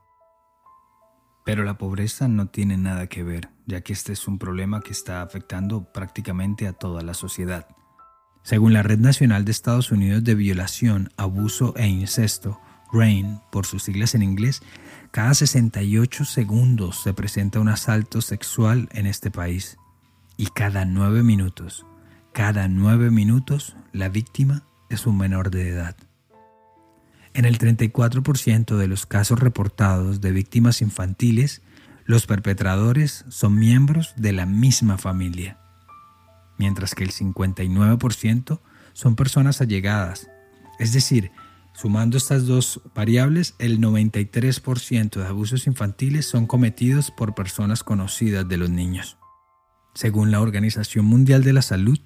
Pero 1.44 1.62
la 1.64 1.78
pobreza 1.78 2.26
no 2.26 2.46
tiene 2.46 2.76
nada 2.76 3.06
que 3.06 3.22
ver, 3.22 3.50
ya 3.66 3.82
que 3.82 3.92
este 3.92 4.12
es 4.12 4.26
un 4.26 4.38
problema 4.38 4.80
que 4.80 4.92
está 4.92 5.22
afectando 5.22 5.92
prácticamente 5.92 6.66
a 6.66 6.72
toda 6.72 7.02
la 7.02 7.14
sociedad. 7.14 7.66
Según 8.42 8.72
la 8.72 8.82
Red 8.82 8.98
Nacional 8.98 9.44
de 9.44 9.52
Estados 9.52 9.90
Unidos 9.90 10.24
de 10.24 10.34
Violación, 10.34 11.10
Abuso 11.16 11.74
e 11.76 11.86
Incesto, 11.86 12.60
RAIN 12.92 13.40
por 13.50 13.66
sus 13.66 13.84
siglas 13.84 14.14
en 14.14 14.22
inglés, 14.22 14.62
cada 15.10 15.34
68 15.34 16.24
segundos 16.24 17.02
se 17.02 17.14
presenta 17.14 17.60
un 17.60 17.68
asalto 17.68 18.20
sexual 18.20 18.88
en 18.92 19.06
este 19.06 19.30
país. 19.30 19.78
Y 20.36 20.46
cada 20.46 20.84
9 20.84 21.22
minutos, 21.22 21.86
cada 22.32 22.68
9 22.68 23.10
minutos, 23.10 23.76
la 23.92 24.08
víctima 24.08 24.64
es 24.90 25.06
un 25.06 25.18
menor 25.18 25.50
de 25.50 25.68
edad. 25.68 25.96
En 27.34 27.44
el 27.44 27.58
34% 27.58 28.76
de 28.76 28.88
los 28.88 29.06
casos 29.06 29.40
reportados 29.40 30.20
de 30.20 30.32
víctimas 30.32 30.80
infantiles, 30.80 31.62
los 32.04 32.26
perpetradores 32.26 33.24
son 33.28 33.58
miembros 33.58 34.14
de 34.16 34.32
la 34.32 34.46
misma 34.46 34.98
familia, 34.98 35.58
mientras 36.58 36.94
que 36.94 37.04
el 37.04 37.12
59% 37.12 38.60
son 38.92 39.16
personas 39.16 39.60
allegadas, 39.60 40.28
es 40.78 40.92
decir, 40.92 41.32
Sumando 41.74 42.16
estas 42.16 42.46
dos 42.46 42.80
variables, 42.94 43.56
el 43.58 43.80
93% 43.80 45.18
de 45.18 45.26
abusos 45.26 45.66
infantiles 45.66 46.24
son 46.24 46.46
cometidos 46.46 47.10
por 47.10 47.34
personas 47.34 47.82
conocidas 47.82 48.48
de 48.48 48.56
los 48.56 48.70
niños. 48.70 49.18
Según 49.92 50.30
la 50.30 50.40
Organización 50.40 51.04
Mundial 51.04 51.42
de 51.42 51.52
la 51.52 51.62
Salud, 51.62 51.98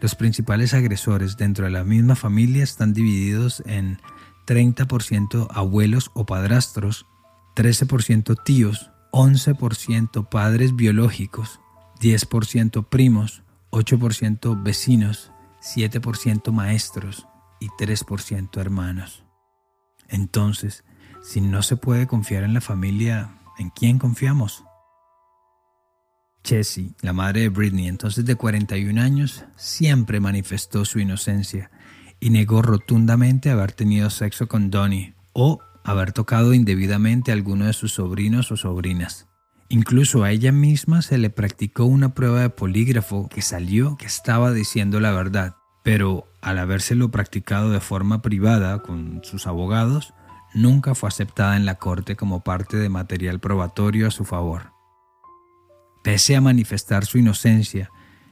los 0.00 0.16
principales 0.16 0.74
agresores 0.74 1.36
dentro 1.36 1.64
de 1.64 1.70
la 1.70 1.84
misma 1.84 2.16
familia 2.16 2.64
están 2.64 2.92
divididos 2.92 3.62
en 3.66 4.00
30% 4.46 5.48
abuelos 5.50 6.10
o 6.14 6.26
padrastros, 6.26 7.06
13% 7.56 8.42
tíos, 8.44 8.90
11% 9.12 10.28
padres 10.28 10.74
biológicos, 10.76 11.60
10% 12.00 12.88
primos, 12.88 13.42
8% 13.70 14.62
vecinos, 14.62 15.30
7% 15.60 16.52
maestros, 16.52 17.26
y 17.64 17.68
3% 17.68 18.60
hermanos. 18.60 19.24
Entonces, 20.08 20.84
si 21.22 21.40
no 21.40 21.62
se 21.62 21.76
puede 21.76 22.06
confiar 22.06 22.44
en 22.44 22.52
la 22.52 22.60
familia, 22.60 23.38
¿en 23.58 23.70
quién 23.70 23.98
confiamos? 23.98 24.64
Jessie, 26.44 26.94
la 27.00 27.14
madre 27.14 27.42
de 27.42 27.48
Britney, 27.48 27.88
entonces 27.88 28.26
de 28.26 28.36
41 28.36 29.00
años, 29.00 29.44
siempre 29.56 30.20
manifestó 30.20 30.84
su 30.84 30.98
inocencia 30.98 31.70
y 32.24 32.30
negó 32.30 32.62
rotundamente 32.62 33.50
haber 33.50 33.72
tenido 33.72 34.08
sexo 34.08 34.48
con 34.48 34.70
Donnie 34.70 35.12
o 35.34 35.60
haber 35.84 36.12
tocado 36.12 36.54
indebidamente 36.54 37.30
a 37.30 37.34
alguno 37.34 37.66
de 37.66 37.74
sus 37.74 37.92
sobrinos 37.92 38.50
o 38.50 38.56
sobrinas. 38.56 39.28
Incluso 39.68 40.24
a 40.24 40.30
ella 40.30 40.50
misma 40.50 41.02
se 41.02 41.18
le 41.18 41.28
practicó 41.28 41.84
una 41.84 42.14
prueba 42.14 42.40
de 42.40 42.48
polígrafo 42.48 43.28
que 43.28 43.42
salió 43.42 43.98
que 43.98 44.06
estaba 44.06 44.52
diciendo 44.52 45.00
la 45.00 45.12
verdad, 45.12 45.56
pero 45.82 46.26
al 46.40 46.56
habérselo 46.56 47.10
practicado 47.10 47.70
de 47.70 47.80
forma 47.80 48.22
privada 48.22 48.80
con 48.80 49.20
sus 49.22 49.46
abogados, 49.46 50.14
nunca 50.54 50.94
fue 50.94 51.10
aceptada 51.10 51.58
en 51.58 51.66
la 51.66 51.74
corte 51.74 52.16
como 52.16 52.42
parte 52.42 52.78
de 52.78 52.88
material 52.88 53.38
probatorio 53.38 54.08
a 54.08 54.10
su 54.10 54.24
favor. 54.24 54.72
Pese 56.02 56.36
a 56.36 56.40
manifestar 56.40 57.04
su 57.04 57.18
inocencia, 57.18 57.90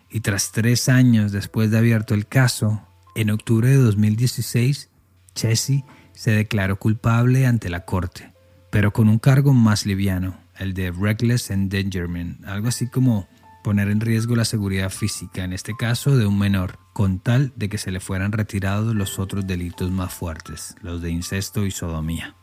y 0.08 0.20
tras 0.20 0.50
tres 0.50 0.88
años 0.88 1.30
después 1.30 1.70
de 1.70 1.76
abierto 1.76 2.14
el 2.14 2.26
caso, 2.26 2.80
en 3.14 3.30
octubre 3.30 3.68
de 3.68 3.76
2016, 3.76 4.90
Chessie 5.34 5.84
se 6.12 6.30
declaró 6.30 6.78
culpable 6.78 7.46
ante 7.46 7.68
la 7.68 7.84
corte, 7.84 8.32
pero 8.70 8.92
con 8.92 9.08
un 9.08 9.18
cargo 9.18 9.52
más 9.52 9.86
liviano, 9.86 10.38
el 10.56 10.74
de 10.74 10.90
reckless 10.90 11.50
endangerment, 11.50 12.44
algo 12.46 12.68
así 12.68 12.88
como 12.88 13.28
poner 13.62 13.88
en 13.88 14.00
riesgo 14.00 14.34
la 14.34 14.44
seguridad 14.44 14.90
física, 14.90 15.44
en 15.44 15.52
este 15.52 15.74
caso 15.76 16.16
de 16.16 16.26
un 16.26 16.38
menor, 16.38 16.78
con 16.92 17.20
tal 17.20 17.52
de 17.56 17.68
que 17.68 17.78
se 17.78 17.90
le 17.90 18.00
fueran 18.00 18.32
retirados 18.32 18.94
los 18.94 19.18
otros 19.18 19.46
delitos 19.46 19.90
más 19.90 20.12
fuertes, 20.12 20.74
los 20.82 21.00
de 21.00 21.10
incesto 21.10 21.64
y 21.64 21.70
sodomía. 21.70 22.34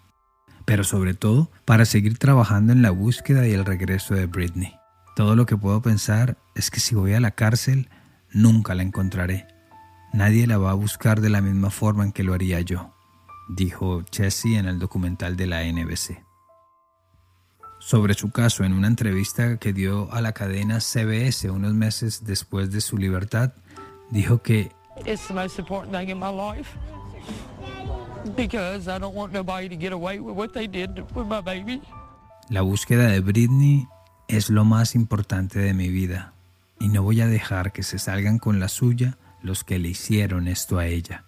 Pero 0.66 0.84
sobre 0.84 1.14
todo, 1.14 1.52
para 1.66 1.86
seguir 1.86 2.18
trabajando 2.18 2.74
en 2.74 2.82
la 2.82 2.92
búsqueda 2.92 3.48
y 3.48 3.54
el 3.54 3.66
regreso 3.66 4.16
de 4.16 4.28
Britney. 4.28 4.76
Todo 5.16 5.36
lo 5.36 5.46
que 5.46 5.58
puedo 5.58 5.82
pensar 5.82 6.38
es 6.56 6.72
que 6.72 6.80
si 6.80 6.96
voy 6.96 7.14
a 7.14 7.20
la 7.20 7.32
cárcel, 7.32 7.90
nunca 8.32 8.76
la 8.76 8.84
encontraré. 8.84 9.48
Nadie 10.14 10.48
la 10.48 10.58
va 10.58 10.72
a 10.72 10.76
buscar 10.76 11.22
de 11.22 11.30
la 11.30 11.42
misma 11.42 11.70
forma 11.70 12.04
en 12.04 12.12
que 12.12 12.24
lo 12.24 12.34
haría 12.34 12.62
yo, 12.62 12.94
dijo 13.50 14.02
Chessie 14.04 14.58
en 14.58 14.66
el 14.66 14.80
documental 14.80 15.36
de 15.36 15.48
la 15.48 15.64
NBC 15.64 16.30
sobre 17.80 18.14
su 18.14 18.30
caso 18.30 18.64
en 18.64 18.74
una 18.74 18.88
entrevista 18.88 19.58
que 19.58 19.74
dio 19.74 20.12
a 20.12 20.22
la 20.22 20.34
cadena 20.34 20.80
CBS 20.80 21.50
unos 21.50 21.74
meses 21.74 22.26
después 22.26 22.72
de 22.72 22.82
su 22.82 22.98
libertad, 22.98 23.54
dijo 24.12 24.42
que 24.44 24.72
La 32.50 32.62
búsqueda 32.62 33.08
de 33.08 33.22
Britney 33.22 33.88
es 34.28 34.50
lo 34.50 34.66
más 34.66 34.94
importante 34.94 35.60
de 35.60 35.74
mi 35.74 35.88
vida 35.88 36.34
y 36.80 36.90
no 36.90 37.02
voy 37.02 37.22
a 37.22 37.28
dejar 37.28 37.72
que 37.72 37.84
se 37.84 37.98
salgan 37.98 38.40
con 38.40 38.60
la 38.60 38.68
suya 38.68 39.18
los 39.42 39.64
que 39.64 39.80
le 39.80 39.90
hicieron 39.90 40.48
esto 40.48 40.78
a 40.78 40.88
ella. 40.88 41.26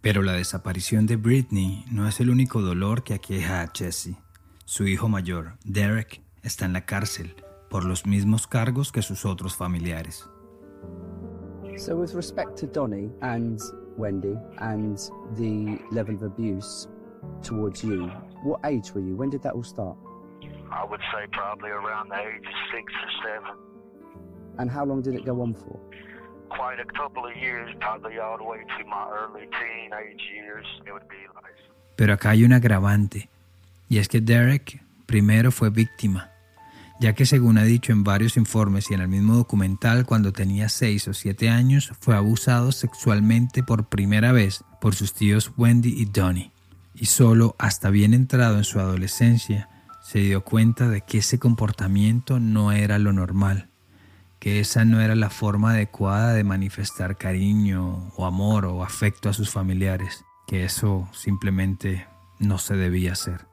Pero 0.00 0.22
la 0.22 0.34
desaparición 0.34 1.06
de 1.06 1.16
Britney 1.16 1.84
no 1.90 2.06
es 2.06 2.20
el 2.20 2.30
único 2.30 2.60
dolor 2.60 3.02
que 3.02 3.14
aqueja 3.14 3.62
a 3.62 3.72
Jesse. 3.74 4.16
Su 4.64 4.86
hijo 4.86 5.08
mayor, 5.08 5.58
Derek, 5.64 6.22
está 6.42 6.64
en 6.64 6.74
la 6.74 6.86
cárcel 6.86 7.34
por 7.68 7.84
los 7.84 8.06
mismos 8.06 8.46
cargos 8.46 8.92
que 8.92 9.02
sus 9.02 9.24
otros 9.24 9.56
familiares. 9.56 10.28
So 11.76 11.96
with 11.96 12.14
respect 12.14 12.56
to 12.60 12.66
Donnie 12.66 13.10
and 13.20 13.60
Wendy 13.96 14.36
and 14.58 14.96
the 15.36 15.78
level 15.90 16.14
of 16.14 16.22
abuse 16.22 16.88
towards 17.42 17.82
you, 17.82 18.10
what 18.44 18.60
age 18.64 18.94
were 18.94 19.02
you? 19.02 19.16
When 19.16 19.30
did 19.30 19.42
that 19.42 19.54
all 19.54 19.64
start? 19.64 19.96
I 20.70 20.84
would 20.84 21.00
say 21.12 21.26
probably 21.32 21.70
around 21.70 22.08
the 22.08 22.16
age 22.16 22.46
of 22.46 22.54
six 22.72 22.92
or 22.92 23.10
seven. 23.24 23.75
And 24.58 24.70
how 24.70 24.84
long 24.84 25.02
did 25.02 25.14
it 25.14 25.24
go 25.24 25.42
on 25.42 25.54
for? 25.54 25.78
quite 26.48 26.80
a 26.80 26.86
couple 26.86 27.24
of 27.26 27.34
years, 27.36 27.74
probably 27.80 28.18
all 28.18 28.38
the 28.38 28.44
way 28.44 28.58
to 28.58 28.84
my 28.86 29.06
early 29.10 29.48
teenage 29.50 30.22
years. 30.32 30.66
It 30.86 30.92
would 30.92 31.08
be 31.08 31.26
like. 31.34 31.54
Pero 31.96 32.14
acá 32.14 32.30
hay 32.30 32.44
un 32.44 32.52
agravante, 32.52 33.28
y 33.88 33.98
es 33.98 34.08
que 34.08 34.20
Derek 34.20 34.82
primero 35.06 35.50
fue 35.50 35.70
víctima, 35.70 36.30
ya 37.00 37.14
que 37.14 37.26
según 37.26 37.58
ha 37.58 37.64
dicho 37.64 37.92
en 37.92 38.04
varios 38.04 38.36
informes 38.36 38.90
y 38.90 38.94
en 38.94 39.00
el 39.00 39.08
mismo 39.08 39.34
documental, 39.34 40.04
cuando 40.04 40.32
tenía 40.32 40.68
6 40.68 41.08
o 41.08 41.14
7 41.14 41.48
años 41.48 41.92
fue 42.00 42.14
abusado 42.14 42.72
sexualmente 42.72 43.62
por 43.62 43.88
primera 43.88 44.32
vez 44.32 44.64
por 44.80 44.94
sus 44.94 45.14
tíos 45.14 45.52
Wendy 45.56 45.94
y 46.00 46.04
Donnie, 46.06 46.52
y 46.94 47.06
solo 47.06 47.54
hasta 47.58 47.90
bien 47.90 48.12
entrado 48.12 48.58
en 48.58 48.64
su 48.64 48.78
adolescencia 48.78 49.68
se 50.02 50.20
dio 50.20 50.44
cuenta 50.44 50.88
de 50.88 51.00
que 51.00 51.18
ese 51.18 51.38
comportamiento 51.38 52.38
no 52.38 52.72
era 52.72 52.98
lo 52.98 53.12
normal 53.12 53.70
que 54.38 54.60
esa 54.60 54.84
no 54.84 55.00
era 55.00 55.14
la 55.14 55.30
forma 55.30 55.70
adecuada 55.70 56.34
de 56.34 56.44
manifestar 56.44 57.16
cariño 57.16 58.12
o 58.16 58.26
amor 58.26 58.66
o 58.66 58.82
afecto 58.82 59.28
a 59.28 59.32
sus 59.32 59.50
familiares, 59.50 60.24
que 60.46 60.64
eso 60.64 61.08
simplemente 61.12 62.06
no 62.38 62.58
se 62.58 62.76
debía 62.76 63.12
hacer. 63.12 63.46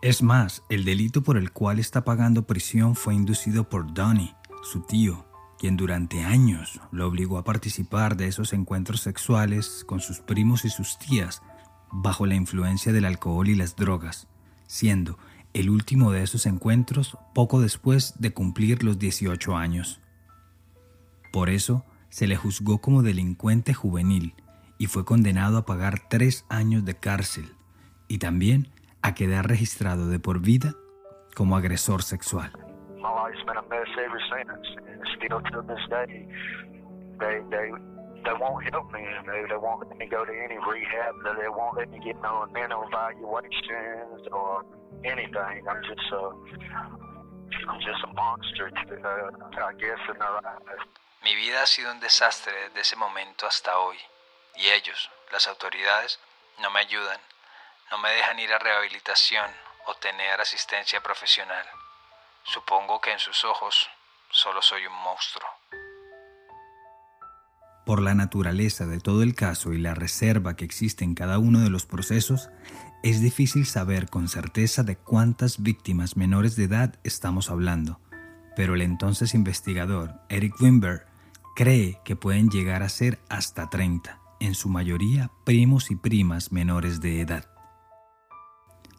Es 0.00 0.22
más, 0.22 0.62
el 0.68 0.84
delito 0.84 1.22
por 1.22 1.36
el 1.36 1.50
cual 1.50 1.80
está 1.80 2.04
pagando 2.04 2.46
prisión 2.46 2.94
fue 2.94 3.14
inducido 3.14 3.68
por 3.68 3.92
Donnie, 3.92 4.36
su 4.62 4.82
tío, 4.82 5.26
quien 5.58 5.76
durante 5.76 6.22
años 6.22 6.80
lo 6.92 7.08
obligó 7.08 7.36
a 7.36 7.44
participar 7.44 8.16
de 8.16 8.28
esos 8.28 8.52
encuentros 8.52 9.00
sexuales 9.00 9.84
con 9.86 9.98
sus 9.98 10.20
primos 10.20 10.64
y 10.64 10.70
sus 10.70 10.98
tías 10.98 11.42
bajo 11.90 12.26
la 12.26 12.36
influencia 12.36 12.92
del 12.92 13.06
alcohol 13.06 13.48
y 13.48 13.56
las 13.56 13.74
drogas, 13.74 14.28
siendo 14.68 15.18
el 15.54 15.70
último 15.70 16.12
de 16.12 16.22
esos 16.22 16.46
encuentros 16.46 17.16
poco 17.34 17.60
después 17.60 18.20
de 18.20 18.32
cumplir 18.32 18.82
los 18.82 18.98
18 18.98 19.56
años. 19.56 20.00
Por 21.32 21.50
eso 21.50 21.84
se 22.08 22.26
le 22.26 22.36
juzgó 22.36 22.80
como 22.80 23.02
delincuente 23.02 23.74
juvenil 23.74 24.34
y 24.78 24.86
fue 24.86 25.04
condenado 25.04 25.58
a 25.58 25.66
pagar 25.66 26.08
tres 26.08 26.44
años 26.48 26.84
de 26.84 26.94
cárcel 26.94 27.52
y 28.08 28.18
también 28.18 28.68
a 29.02 29.14
quedar 29.14 29.48
registrado 29.48 30.08
de 30.08 30.18
por 30.18 30.40
vida 30.40 30.74
como 31.34 31.56
agresor 31.56 32.02
sexual. 32.02 32.52
they 38.24 38.32
won't 38.34 38.64
help 38.64 38.92
me. 38.92 39.04
They, 39.26 39.56
won't 39.56 39.88
let 39.88 39.96
me 39.96 40.06
go 40.06 40.24
to 40.24 40.32
any 40.32 40.58
rehab. 40.58 41.14
They 41.24 41.48
won't 41.48 41.76
let 41.76 41.90
me 41.90 41.98
get 42.04 42.20
no 42.20 42.46
mental 42.52 42.84
evaluations 42.86 44.26
or 44.32 44.64
anything. 45.04 45.66
I'm 45.68 45.82
just 45.82 46.12
a, 46.12 46.22
I'm 47.68 47.80
just 47.80 48.02
a 48.04 48.12
monster, 48.14 48.70
to, 48.70 48.94
uh, 48.98 49.66
I 49.66 49.72
guess, 49.78 50.00
in 50.08 50.18
their 50.18 50.38
eyes. 50.44 50.86
Mi 51.22 51.34
vida 51.34 51.62
ha 51.62 51.66
sido 51.66 51.90
un 51.90 52.00
desastre 52.00 52.52
desde 52.68 52.80
ese 52.80 52.96
momento 52.96 53.46
hasta 53.46 53.78
hoy. 53.78 53.96
Y 54.56 54.68
ellos, 54.68 55.10
las 55.32 55.46
autoridades, 55.48 56.20
no 56.60 56.70
me 56.70 56.80
ayudan, 56.80 57.20
no 57.90 57.98
me 57.98 58.10
dejan 58.10 58.38
ir 58.38 58.52
a 58.52 58.58
rehabilitación 58.58 59.50
o 59.86 59.94
tener 59.94 60.40
asistencia 60.40 61.00
profesional. 61.00 61.64
Supongo 62.44 63.00
que 63.00 63.12
en 63.12 63.18
sus 63.18 63.44
ojos 63.44 63.88
solo 64.30 64.62
soy 64.62 64.86
un 64.86 64.94
monstruo. 64.94 65.48
Por 67.84 68.02
la 68.02 68.14
naturaleza 68.14 68.86
de 68.86 69.00
todo 69.00 69.22
el 69.22 69.34
caso 69.34 69.72
y 69.72 69.78
la 69.78 69.94
reserva 69.94 70.56
que 70.56 70.64
existe 70.64 71.04
en 71.04 71.14
cada 71.14 71.38
uno 71.38 71.60
de 71.60 71.70
los 71.70 71.86
procesos, 71.86 72.50
es 73.02 73.20
difícil 73.20 73.64
saber 73.66 74.08
con 74.08 74.28
certeza 74.28 74.82
de 74.82 74.96
cuántas 74.96 75.62
víctimas 75.62 76.16
menores 76.16 76.56
de 76.56 76.64
edad 76.64 76.98
estamos 77.04 77.50
hablando, 77.50 78.00
pero 78.56 78.74
el 78.74 78.82
entonces 78.82 79.34
investigador 79.34 80.14
Eric 80.28 80.60
Wimber 80.60 81.06
cree 81.54 82.00
que 82.04 82.16
pueden 82.16 82.50
llegar 82.50 82.82
a 82.82 82.88
ser 82.88 83.20
hasta 83.28 83.70
30, 83.70 84.20
en 84.40 84.54
su 84.54 84.68
mayoría 84.68 85.30
primos 85.44 85.90
y 85.90 85.96
primas 85.96 86.52
menores 86.52 87.00
de 87.00 87.20
edad. 87.20 87.46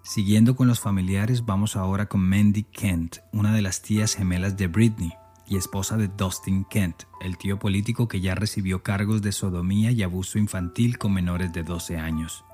Siguiendo 0.03 0.55
con 0.55 0.67
los 0.67 0.79
familiares, 0.79 1.45
vamos 1.45 1.75
ahora 1.75 2.07
con 2.07 2.21
Mandy 2.21 2.63
Kent, 2.63 3.17
una 3.31 3.53
de 3.53 3.61
las 3.61 3.81
tías 3.81 4.15
gemelas 4.15 4.57
de 4.57 4.67
Britney 4.67 5.13
y 5.45 5.57
esposa 5.57 5.97
de 5.97 6.07
Dustin 6.07 6.63
Kent, 6.65 7.03
el 7.21 7.37
tío 7.37 7.59
político 7.59 8.07
que 8.07 8.21
ya 8.21 8.33
recibió 8.33 8.81
cargos 8.81 9.21
de 9.21 9.31
sodomía 9.31 9.91
y 9.91 10.03
abuso 10.03 10.39
infantil 10.39 10.97
con 10.97 11.13
menores 11.13 11.51
de 11.51 11.63
12 11.63 11.97
años. 11.97 12.45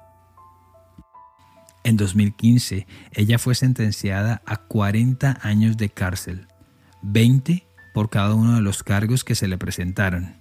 En 1.86 1.98
2015, 1.98 2.88
ella 3.12 3.38
fue 3.38 3.54
sentenciada 3.54 4.42
a 4.48 4.58
40 4.58 5.38
años 5.44 5.78
de 5.78 5.90
cárcel, 5.90 6.48
20 7.04 7.64
por 7.94 8.10
cada 8.10 8.34
uno 8.34 8.56
de 8.56 8.62
los 8.62 8.82
cargos 8.82 9.24
que 9.24 9.36
se 9.36 9.48
le 9.48 9.60
presentaron, 9.60 10.36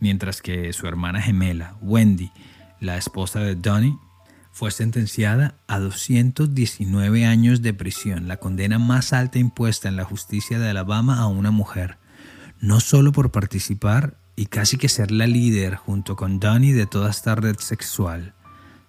mientras 0.00 0.40
que 0.40 0.72
su 0.72 0.86
hermana 0.86 1.20
gemela, 1.20 1.76
Wendy, 1.82 2.32
la 2.80 2.96
esposa 2.96 3.40
de 3.40 3.54
Donnie, 3.54 3.98
fue 4.50 4.70
sentenciada 4.70 5.56
a 5.66 5.78
219 5.78 7.26
años 7.26 7.60
de 7.60 7.74
prisión, 7.74 8.26
la 8.26 8.38
condena 8.38 8.78
más 8.78 9.12
alta 9.12 9.38
impuesta 9.38 9.90
en 9.90 9.96
la 9.96 10.04
justicia 10.04 10.58
de 10.58 10.70
Alabama 10.70 11.18
a 11.18 11.26
una 11.26 11.50
mujer, 11.50 11.98
no 12.62 12.80
solo 12.80 13.12
por 13.12 13.30
participar 13.30 14.16
y 14.36 14.46
casi 14.46 14.78
que 14.78 14.88
ser 14.88 15.10
la 15.10 15.26
líder 15.26 15.74
junto 15.74 16.16
con 16.16 16.40
Donnie 16.40 16.72
de 16.72 16.86
toda 16.86 17.10
esta 17.10 17.34
red 17.34 17.56
sexual, 17.58 18.32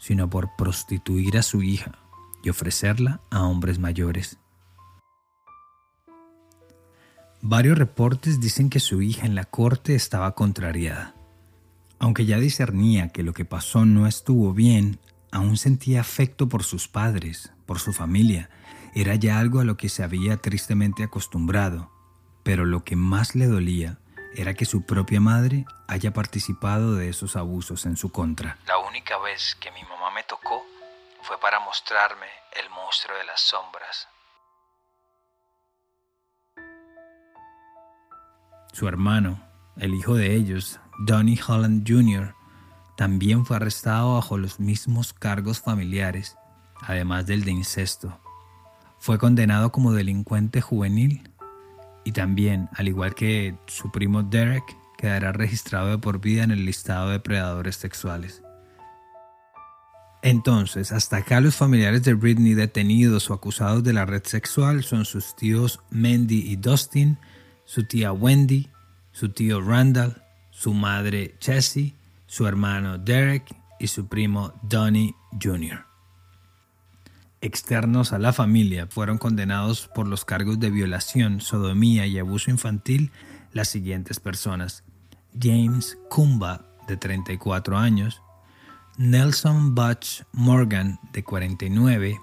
sino 0.03 0.29
por 0.29 0.49
prostituir 0.57 1.37
a 1.37 1.43
su 1.43 1.63
hija 1.63 1.93
y 2.43 2.49
ofrecerla 2.49 3.21
a 3.31 3.43
hombres 3.43 3.79
mayores. 3.79 4.37
Varios 7.41 7.77
reportes 7.77 8.41
dicen 8.41 8.69
que 8.69 8.81
su 8.81 9.01
hija 9.01 9.25
en 9.25 9.33
la 9.33 9.45
corte 9.45 9.95
estaba 9.95 10.35
contrariada. 10.35 11.15
Aunque 11.99 12.25
ya 12.25 12.37
discernía 12.37 13.07
que 13.09 13.23
lo 13.23 13.31
que 13.31 13.45
pasó 13.45 13.85
no 13.85 14.05
estuvo 14.05 14.53
bien, 14.53 14.99
aún 15.31 15.55
sentía 15.55 16.01
afecto 16.01 16.49
por 16.49 16.63
sus 16.63 16.89
padres, 16.89 17.53
por 17.65 17.79
su 17.79 17.93
familia. 17.93 18.49
Era 18.93 19.15
ya 19.15 19.39
algo 19.39 19.61
a 19.61 19.63
lo 19.63 19.77
que 19.77 19.87
se 19.87 20.03
había 20.03 20.35
tristemente 20.35 21.03
acostumbrado. 21.03 21.91
Pero 22.43 22.65
lo 22.65 22.83
que 22.83 22.97
más 22.97 23.35
le 23.35 23.47
dolía 23.47 23.99
era 24.35 24.53
que 24.53 24.65
su 24.65 24.85
propia 24.85 25.19
madre 25.19 25.65
haya 25.87 26.11
participado 26.13 26.95
de 26.95 27.09
esos 27.09 27.35
abusos 27.35 27.85
en 27.85 27.97
su 27.97 28.11
contra. 28.11 28.57
La 28.67 28.77
única 28.79 29.17
vez 29.19 29.55
que 29.59 29.71
mi 29.71 29.83
mamá 29.83 30.11
me 30.11 30.23
tocó 30.23 30.63
fue 31.21 31.39
para 31.39 31.59
mostrarme 31.59 32.27
el 32.61 32.69
monstruo 32.69 33.17
de 33.17 33.23
las 33.25 33.41
sombras. 33.41 34.07
Su 38.73 38.87
hermano, 38.87 39.39
el 39.77 39.93
hijo 39.93 40.15
de 40.15 40.35
ellos, 40.35 40.79
Donnie 40.99 41.39
Holland 41.47 41.87
Jr., 41.87 42.35
también 42.97 43.45
fue 43.45 43.57
arrestado 43.57 44.15
bajo 44.15 44.37
los 44.37 44.59
mismos 44.59 45.13
cargos 45.13 45.61
familiares, 45.61 46.37
además 46.81 47.25
del 47.25 47.43
de 47.43 47.51
incesto. 47.51 48.19
Fue 48.99 49.17
condenado 49.17 49.71
como 49.71 49.91
delincuente 49.91 50.61
juvenil 50.61 51.32
y 52.03 52.11
también, 52.11 52.69
al 52.73 52.87
igual 52.87 53.15
que 53.15 53.55
su 53.67 53.91
primo 53.91 54.23
Derek, 54.23 54.63
quedará 54.97 55.31
registrado 55.31 55.89
de 55.89 55.97
por 55.97 56.19
vida 56.19 56.43
en 56.43 56.51
el 56.51 56.65
listado 56.65 57.09
de 57.09 57.19
predadores 57.19 57.75
sexuales. 57.75 58.41
Entonces, 60.21 60.93
hasta 60.93 61.17
acá 61.17 61.41
los 61.41 61.55
familiares 61.55 62.03
de 62.03 62.13
Britney 62.13 62.53
detenidos 62.53 63.29
o 63.29 63.33
acusados 63.33 63.83
de 63.83 63.91
la 63.91 64.05
red 64.05 64.23
sexual 64.23 64.83
son 64.83 65.03
sus 65.03 65.35
tíos 65.35 65.81
Mandy 65.89 66.49
y 66.49 66.55
Dustin, 66.55 67.17
su 67.65 67.85
tía 67.85 68.13
Wendy, 68.13 68.69
su 69.11 69.29
tío 69.29 69.59
Randall, 69.59 70.23
su 70.51 70.73
madre 70.73 71.35
Jessie, 71.41 71.95
su 72.25 72.47
hermano 72.47 72.97
Derek 72.97 73.53
y 73.79 73.87
su 73.87 74.07
primo 74.07 74.53
Donnie 74.63 75.13
Jr 75.41 75.92
externos 77.43 78.13
a 78.13 78.19
la 78.19 78.31
familia 78.31 78.87
fueron 78.87 79.17
condenados 79.17 79.89
por 79.93 80.07
los 80.07 80.23
cargos 80.23 80.61
de 80.61 80.69
violación, 80.69 81.41
sodomía 81.41 82.07
y 82.07 82.17
abuso 82.17 82.49
infantil 82.49 83.11
las 83.51 83.67
siguientes 83.67 84.21
personas. 84.21 84.83
James 85.37 85.97
Kumba, 86.09 86.65
de 86.87 86.95
34 86.95 87.77
años, 87.77 88.21
Nelson 88.97 89.75
Butch 89.75 90.23
Morgan, 90.31 90.99
de 91.11 91.23
49, 91.23 92.17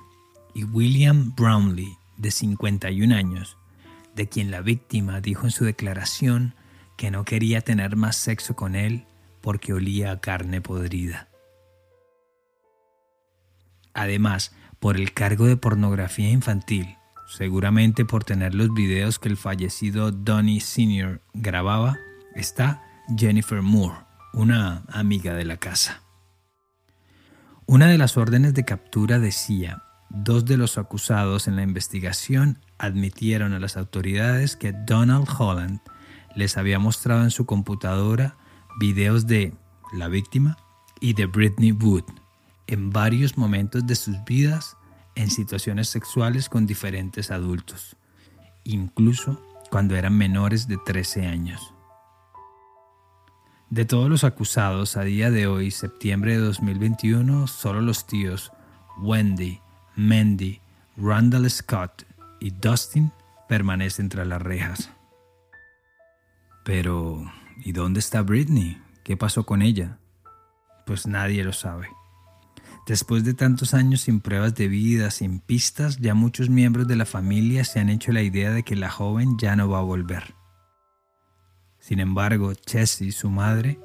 y 0.55 0.65
William 0.65 1.35
Brownlee, 1.37 1.99
de 2.17 2.31
51 2.31 3.15
años, 3.15 3.59
de 4.17 4.27
quien 4.27 4.51
la 4.51 4.63
víctima 4.63 5.21
dijo 5.21 5.45
en 5.45 5.51
su 5.51 5.65
declaración 5.67 6.55
que 6.97 7.11
no 7.11 7.25
quería 7.25 7.61
tener 7.61 7.95
más 7.95 8.17
sexo 8.17 8.57
con 8.57 8.75
él 8.75 9.05
porque 9.43 9.75
olía 9.75 10.13
a 10.13 10.21
carne 10.21 10.63
podrida. 10.63 11.29
Además, 13.93 14.53
por 14.81 14.97
el 14.97 15.13
cargo 15.13 15.47
de 15.47 15.57
pornografía 15.57 16.31
infantil, 16.31 16.97
seguramente 17.29 18.05
por 18.05 18.25
tener 18.25 18.55
los 18.55 18.73
videos 18.75 19.19
que 19.19 19.29
el 19.29 19.37
fallecido 19.37 20.11
Donnie 20.11 20.61
Sr. 20.61 21.21
grababa, 21.35 21.99
está 22.35 22.83
Jennifer 23.17 23.63
Moore, 23.63 23.99
una 24.33 24.85
amiga 24.89 25.35
de 25.35 25.45
la 25.45 25.59
casa. 25.59 26.03
Una 27.67 27.87
de 27.87 27.99
las 27.99 28.17
órdenes 28.17 28.55
de 28.55 28.65
captura 28.65 29.19
decía, 29.19 29.85
dos 30.09 30.45
de 30.45 30.57
los 30.57 30.77
acusados 30.79 31.47
en 31.47 31.57
la 31.57 31.63
investigación 31.63 32.59
admitieron 32.79 33.53
a 33.53 33.61
las 33.61 33.77
autoridades 33.77 34.57
que 34.57 34.73
Donald 34.73 35.29
Holland 35.39 35.81
les 36.35 36.57
había 36.57 36.79
mostrado 36.79 37.23
en 37.23 37.31
su 37.31 37.47
computadora 37.47 38.37
videos 38.81 39.27
de 39.27 39.55
la 39.93 40.09
víctima 40.09 40.57
y 41.01 41.13
de 41.15 41.27
Britney 41.27 41.73
Wood, 41.73 42.05
en 42.71 42.91
varios 42.91 43.37
momentos 43.37 43.85
de 43.85 43.97
sus 43.97 44.25
vidas 44.25 44.77
en 45.17 45.29
situaciones 45.29 45.89
sexuales 45.89 46.49
con 46.49 46.67
diferentes 46.67 47.33
adultos, 47.33 47.97
incluso 48.63 49.43
cuando 49.71 49.97
eran 49.97 50.17
menores 50.17 50.69
de 50.69 50.79
13 50.79 51.27
años. 51.27 51.75
De 53.71 53.85
todos 53.85 54.09
los 54.09 54.23
acusados 54.23 54.97
a 54.97 55.03
día 55.03 55.33
de 55.33 55.49
hoy, 55.49 55.73
septiembre 55.73 56.33
de 56.33 56.39
2021, 56.39 57.49
solo 57.49 57.81
los 57.81 58.07
tíos 58.07 58.53
Wendy, 59.01 59.61
Mandy, 59.97 60.61
Randall 60.97 61.51
Scott 61.51 62.05
y 62.41 62.51
Dustin 62.51 63.11
permanecen 63.49 64.09
tras 64.09 64.29
las 64.29 64.43
rejas. 64.43 64.91
Pero, 66.65 67.25
¿y 67.65 67.73
dónde 67.73 67.99
está 67.99 68.23
Britney? 68.23 68.81
¿Qué 69.03 69.17
pasó 69.17 69.45
con 69.45 69.61
ella? 69.61 69.99
Pues 70.87 71.07
nadie 71.07 71.43
lo 71.43 71.53
sabe. 71.53 71.89
Después 72.91 73.23
de 73.23 73.35
tantos 73.35 73.73
años 73.73 74.01
sin 74.01 74.19
pruebas 74.19 74.57
de 74.57 74.67
vida, 74.67 75.13
sin 75.13 75.39
pistas, 75.39 75.99
ya 75.99 76.15
muchos 76.15 76.51
miembros 76.51 76.89
de 76.89 76.97
la 76.97 77.07
familia 77.07 77.63
se 77.63 77.79
han 77.79 77.89
hecho 77.89 78.11
la 78.11 78.21
idea 78.21 78.51
de 78.51 78.65
que 78.65 78.75
la 78.75 78.91
joven 78.91 79.39
ya 79.39 79.55
no 79.55 79.69
va 79.69 79.79
a 79.79 79.83
volver. 79.83 80.35
Sin 81.79 82.01
embargo, 82.01 82.53
Chessie, 82.53 83.13
su 83.13 83.31
madre, 83.31 83.79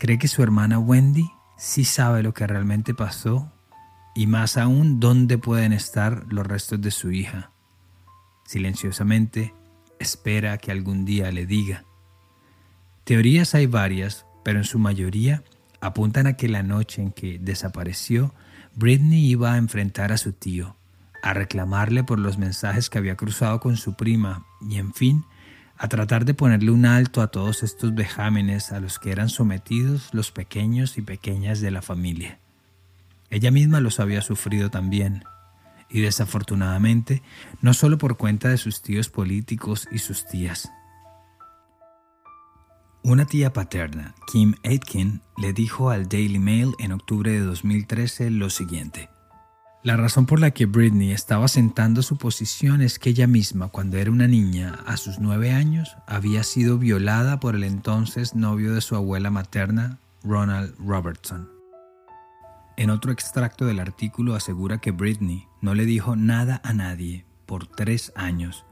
cree 0.00 0.18
que 0.18 0.26
su 0.26 0.42
hermana 0.42 0.80
Wendy 0.80 1.30
sí 1.56 1.84
sabe 1.84 2.24
lo 2.24 2.34
que 2.34 2.44
realmente 2.48 2.94
pasó 2.94 3.52
y 4.16 4.26
más 4.26 4.56
aún 4.56 4.98
dónde 4.98 5.38
pueden 5.38 5.72
estar 5.72 6.26
los 6.28 6.44
restos 6.44 6.80
de 6.80 6.90
su 6.90 7.12
hija. 7.12 7.52
Silenciosamente 8.44 9.54
espera 10.00 10.58
que 10.58 10.72
algún 10.72 11.04
día 11.04 11.30
le 11.30 11.46
diga. 11.46 11.84
Teorías 13.04 13.54
hay 13.54 13.66
varias, 13.66 14.26
pero 14.42 14.58
en 14.58 14.64
su 14.64 14.80
mayoría 14.80 15.44
apuntan 15.82 16.28
a 16.28 16.34
que 16.34 16.48
la 16.48 16.62
noche 16.62 17.02
en 17.02 17.10
que 17.10 17.38
desapareció, 17.40 18.32
Britney 18.76 19.28
iba 19.28 19.52
a 19.52 19.58
enfrentar 19.58 20.12
a 20.12 20.16
su 20.16 20.32
tío, 20.32 20.76
a 21.22 21.34
reclamarle 21.34 22.04
por 22.04 22.20
los 22.20 22.38
mensajes 22.38 22.88
que 22.88 22.98
había 22.98 23.16
cruzado 23.16 23.60
con 23.60 23.76
su 23.76 23.94
prima 23.94 24.46
y, 24.60 24.78
en 24.78 24.94
fin, 24.94 25.24
a 25.76 25.88
tratar 25.88 26.24
de 26.24 26.34
ponerle 26.34 26.70
un 26.70 26.86
alto 26.86 27.20
a 27.20 27.26
todos 27.26 27.64
estos 27.64 27.94
vejámenes 27.94 28.70
a 28.70 28.78
los 28.78 29.00
que 29.00 29.10
eran 29.10 29.28
sometidos 29.28 30.10
los 30.12 30.30
pequeños 30.30 30.96
y 30.98 31.02
pequeñas 31.02 31.60
de 31.60 31.72
la 31.72 31.82
familia. 31.82 32.38
Ella 33.28 33.50
misma 33.50 33.80
los 33.80 33.98
había 33.98 34.22
sufrido 34.22 34.70
también, 34.70 35.24
y 35.90 36.00
desafortunadamente 36.00 37.22
no 37.60 37.74
solo 37.74 37.98
por 37.98 38.16
cuenta 38.16 38.50
de 38.50 38.56
sus 38.56 38.82
tíos 38.82 39.08
políticos 39.08 39.88
y 39.90 39.98
sus 39.98 40.26
tías, 40.26 40.70
una 43.04 43.26
tía 43.26 43.52
paterna, 43.52 44.14
Kim 44.30 44.54
Aitken, 44.64 45.20
le 45.36 45.52
dijo 45.52 45.90
al 45.90 46.08
Daily 46.08 46.38
Mail 46.38 46.72
en 46.78 46.92
octubre 46.92 47.32
de 47.32 47.40
2013 47.40 48.30
lo 48.30 48.48
siguiente. 48.48 49.10
La 49.82 49.96
razón 49.96 50.26
por 50.26 50.38
la 50.38 50.52
que 50.52 50.66
Britney 50.66 51.10
estaba 51.10 51.48
sentando 51.48 52.02
su 52.02 52.16
posición 52.16 52.80
es 52.80 53.00
que 53.00 53.10
ella 53.10 53.26
misma, 53.26 53.68
cuando 53.68 53.96
era 53.96 54.12
una 54.12 54.28
niña, 54.28 54.78
a 54.86 54.96
sus 54.96 55.18
nueve 55.18 55.50
años, 55.50 55.96
había 56.06 56.44
sido 56.44 56.78
violada 56.78 57.40
por 57.40 57.56
el 57.56 57.64
entonces 57.64 58.36
novio 58.36 58.72
de 58.72 58.80
su 58.80 58.94
abuela 58.94 59.30
materna, 59.30 59.98
Ronald 60.22 60.74
Robertson. 60.78 61.48
En 62.76 62.90
otro 62.90 63.10
extracto 63.10 63.66
del 63.66 63.80
artículo 63.80 64.36
asegura 64.36 64.78
que 64.78 64.92
Britney 64.92 65.48
no 65.60 65.74
le 65.74 65.84
dijo 65.84 66.14
nada 66.14 66.60
a 66.62 66.72
nadie 66.72 67.26
por 67.46 67.66
tres 67.66 68.12
años 68.14 68.64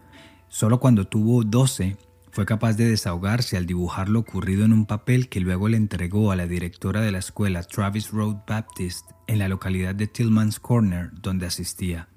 Solo 0.50 0.80
cuando 0.80 1.06
tuvo 1.06 1.44
12 1.44 1.96
fue 2.32 2.46
capaz 2.46 2.74
de 2.74 2.88
desahogarse 2.88 3.56
al 3.56 3.66
dibujar 3.66 4.08
lo 4.08 4.20
ocurrido 4.20 4.64
en 4.64 4.72
un 4.72 4.86
papel 4.86 5.28
que 5.28 5.40
luego 5.40 5.68
le 5.68 5.76
entregó 5.76 6.30
a 6.30 6.36
la 6.36 6.46
directora 6.46 7.00
de 7.00 7.10
la 7.10 7.18
escuela 7.18 7.62
Travis 7.62 8.10
Road 8.10 8.36
Baptist 8.46 9.10
en 9.26 9.38
la 9.38 9.48
localidad 9.48 9.94
de 9.94 10.06
Tillman's 10.06 10.60
Corner 10.60 11.10
donde 11.12 11.46
asistía. 11.46 12.08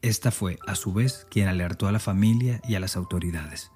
Esta 0.00 0.30
fue, 0.30 0.58
a 0.66 0.74
su 0.74 0.92
vez, 0.92 1.26
quien 1.30 1.48
alertó 1.48 1.88
a 1.88 1.92
la 1.92 1.98
familia 1.98 2.60
y 2.66 2.76
a 2.76 2.80
las 2.80 2.96
autoridades. 2.96 3.70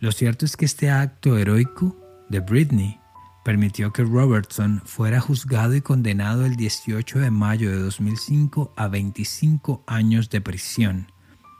Lo 0.00 0.12
cierto 0.12 0.46
es 0.46 0.56
que 0.56 0.64
este 0.64 0.90
acto 0.90 1.36
heroico 1.36 1.96
de 2.30 2.40
Britney 2.40 2.98
permitió 3.44 3.92
que 3.92 4.02
Robertson 4.02 4.82
fuera 4.84 5.20
juzgado 5.20 5.74
y 5.74 5.82
condenado 5.82 6.46
el 6.46 6.56
18 6.56 7.18
de 7.18 7.30
mayo 7.30 7.70
de 7.70 7.78
2005 7.78 8.72
a 8.76 8.88
25 8.88 9.84
años 9.86 10.30
de 10.30 10.40
prisión, 10.40 11.12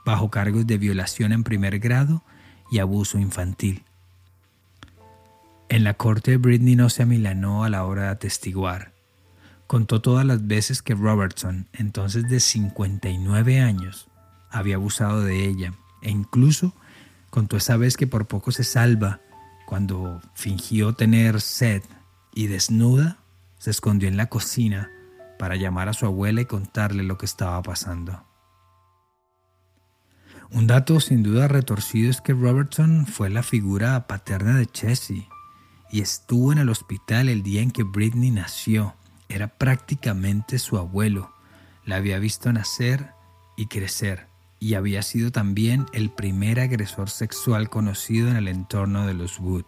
bajo 0.05 0.29
cargos 0.29 0.67
de 0.67 0.77
violación 0.77 1.31
en 1.31 1.43
primer 1.43 1.79
grado 1.79 2.23
y 2.71 2.79
abuso 2.79 3.19
infantil. 3.19 3.83
En 5.69 5.83
la 5.83 5.93
corte 5.93 6.37
Britney 6.37 6.75
no 6.75 6.89
se 6.89 7.03
amilanó 7.03 7.63
a 7.63 7.69
la 7.69 7.85
hora 7.85 8.03
de 8.03 8.09
atestiguar. 8.09 8.93
Contó 9.67 10.01
todas 10.01 10.25
las 10.25 10.45
veces 10.45 10.81
que 10.81 10.95
Robertson, 10.95 11.67
entonces 11.71 12.27
de 12.27 12.39
59 12.39 13.61
años, 13.61 14.09
había 14.49 14.75
abusado 14.75 15.23
de 15.23 15.45
ella 15.45 15.73
e 16.01 16.11
incluso 16.11 16.73
contó 17.29 17.55
esa 17.55 17.77
vez 17.77 17.95
que 17.95 18.07
por 18.07 18.27
poco 18.27 18.51
se 18.51 18.65
salva 18.65 19.21
cuando 19.65 20.21
fingió 20.33 20.93
tener 20.93 21.39
sed 21.39 21.83
y 22.33 22.47
desnuda 22.47 23.19
se 23.57 23.71
escondió 23.71 24.09
en 24.09 24.17
la 24.17 24.25
cocina 24.25 24.91
para 25.39 25.55
llamar 25.55 25.87
a 25.87 25.93
su 25.93 26.05
abuela 26.05 26.41
y 26.41 26.45
contarle 26.45 27.03
lo 27.03 27.17
que 27.17 27.25
estaba 27.25 27.61
pasando. 27.63 28.25
Un 30.53 30.67
dato 30.67 30.99
sin 30.99 31.23
duda 31.23 31.47
retorcido 31.47 32.09
es 32.09 32.19
que 32.19 32.33
Robertson 32.33 33.07
fue 33.07 33.29
la 33.29 33.41
figura 33.41 34.05
paterna 34.07 34.57
de 34.57 34.65
Chessie 34.65 35.29
y 35.89 36.01
estuvo 36.01 36.51
en 36.51 36.57
el 36.57 36.67
hospital 36.67 37.29
el 37.29 37.41
día 37.41 37.61
en 37.61 37.71
que 37.71 37.83
Britney 37.83 38.31
nació. 38.31 38.95
Era 39.29 39.47
prácticamente 39.47 40.59
su 40.59 40.77
abuelo. 40.77 41.31
La 41.85 41.95
había 41.95 42.19
visto 42.19 42.51
nacer 42.51 43.11
y 43.55 43.67
crecer 43.67 44.27
y 44.59 44.73
había 44.73 45.03
sido 45.03 45.31
también 45.31 45.85
el 45.93 46.11
primer 46.11 46.59
agresor 46.59 47.09
sexual 47.09 47.69
conocido 47.69 48.29
en 48.29 48.35
el 48.35 48.49
entorno 48.49 49.07
de 49.07 49.13
los 49.13 49.39
Wood. 49.39 49.65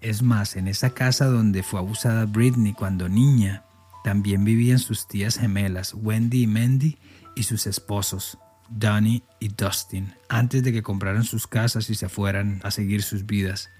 Es 0.00 0.22
más, 0.22 0.54
en 0.54 0.68
esa 0.68 0.90
casa 0.90 1.26
donde 1.26 1.64
fue 1.64 1.80
abusada 1.80 2.26
Britney 2.26 2.74
cuando 2.74 3.08
niña, 3.08 3.64
también 4.04 4.44
vivían 4.44 4.78
sus 4.78 5.08
tías 5.08 5.38
gemelas, 5.38 5.94
Wendy 5.94 6.42
y 6.42 6.46
Mandy, 6.46 6.98
y 7.34 7.42
sus 7.42 7.66
esposos, 7.66 8.38
Donnie 8.68 9.22
y 9.40 9.48
Dustin, 9.48 10.14
antes 10.28 10.62
de 10.62 10.72
que 10.72 10.82
compraran 10.82 11.24
sus 11.24 11.46
casas 11.46 11.90
y 11.90 11.94
se 11.94 12.08
fueran 12.08 12.60
a 12.62 12.70
seguir 12.70 13.02
sus 13.02 13.26
vidas. 13.26 13.70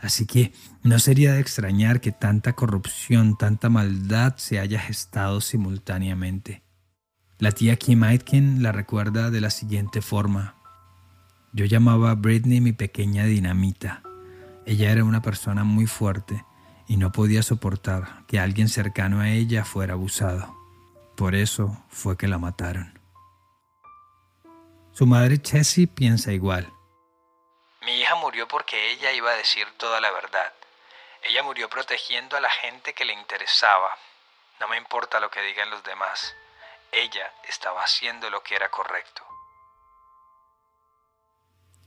Así 0.00 0.26
que 0.26 0.52
no 0.82 0.98
sería 0.98 1.34
de 1.34 1.40
extrañar 1.40 2.00
que 2.00 2.12
tanta 2.12 2.54
corrupción, 2.54 3.36
tanta 3.36 3.68
maldad 3.68 4.34
se 4.36 4.58
haya 4.58 4.80
gestado 4.80 5.40
simultáneamente. 5.40 6.62
La 7.38 7.52
tía 7.52 7.76
Kim 7.76 8.02
Aitken 8.02 8.62
la 8.62 8.72
recuerda 8.72 9.30
de 9.30 9.40
la 9.40 9.50
siguiente 9.50 10.02
forma. 10.02 10.56
Yo 11.52 11.64
llamaba 11.64 12.10
a 12.10 12.14
Britney 12.14 12.60
mi 12.60 12.72
pequeña 12.72 13.24
dinamita. 13.24 14.02
Ella 14.66 14.92
era 14.92 15.04
una 15.04 15.22
persona 15.22 15.64
muy 15.64 15.86
fuerte 15.86 16.44
y 16.86 16.96
no 16.96 17.12
podía 17.12 17.42
soportar 17.42 18.24
que 18.26 18.38
alguien 18.38 18.68
cercano 18.68 19.20
a 19.20 19.30
ella 19.30 19.64
fuera 19.64 19.94
abusado. 19.94 20.54
Por 21.16 21.34
eso 21.34 21.82
fue 21.88 22.16
que 22.16 22.28
la 22.28 22.38
mataron. 22.38 22.99
Su 25.00 25.06
madre 25.06 25.40
Chessie 25.40 25.86
piensa 25.86 26.30
igual. 26.30 26.70
Mi 27.86 28.02
hija 28.02 28.16
murió 28.16 28.46
porque 28.46 28.92
ella 28.92 29.10
iba 29.12 29.30
a 29.30 29.34
decir 29.34 29.66
toda 29.78 29.98
la 29.98 30.10
verdad. 30.10 30.52
Ella 31.22 31.42
murió 31.42 31.70
protegiendo 31.70 32.36
a 32.36 32.40
la 32.40 32.50
gente 32.50 32.92
que 32.92 33.06
le 33.06 33.14
interesaba. 33.14 33.96
No 34.60 34.68
me 34.68 34.76
importa 34.76 35.18
lo 35.18 35.30
que 35.30 35.40
digan 35.40 35.70
los 35.70 35.82
demás. 35.84 36.36
Ella 36.92 37.32
estaba 37.48 37.80
haciendo 37.82 38.28
lo 38.28 38.42
que 38.42 38.54
era 38.54 38.68
correcto. 38.68 39.22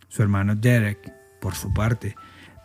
Su 0.10 0.23
hermano 0.23 0.56
Derek, 0.56 1.13
por 1.39 1.54
su 1.54 1.71
parte, 1.71 2.15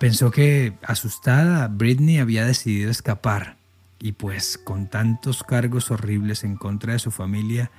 pensó 0.01 0.31
que, 0.31 0.73
asustada, 0.83 1.69
Britney 1.69 2.21
había 2.21 2.47
decidido 2.47 2.91
escapar 2.91 3.59
y 3.99 4.13
pues 4.13 4.57
con 4.57 4.89
tantos 4.89 5.45
cargos 5.45 5.91
horribles 5.91 6.43
en 6.43 6.57
contra 6.57 6.95
de 6.95 7.01
su 7.01 7.11
familia, 7.11 7.71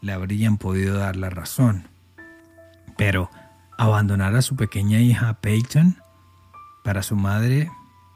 le 0.00 0.14
habrían 0.14 0.56
podido 0.56 0.96
dar 0.96 1.16
la 1.16 1.28
razón. 1.28 1.92
Pero 2.96 3.30
abandonar 3.78 4.34
a 4.36 4.42
su 4.42 4.56
pequeña 4.56 5.00
hija 5.00 5.40
Peyton 5.40 5.96
para 6.84 7.02
su 7.02 7.16
madre, 7.16 7.70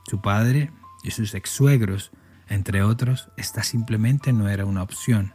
su 0.07 0.21
padre 0.21 0.71
y 1.03 1.11
sus 1.11 1.35
ex-suegros, 1.35 2.13
entre 2.49 2.83
otros, 2.83 3.29
esta 3.37 3.63
simplemente 3.63 4.33
no 4.33 4.49
era 4.49 4.65
una 4.65 4.83
opción. 4.83 5.35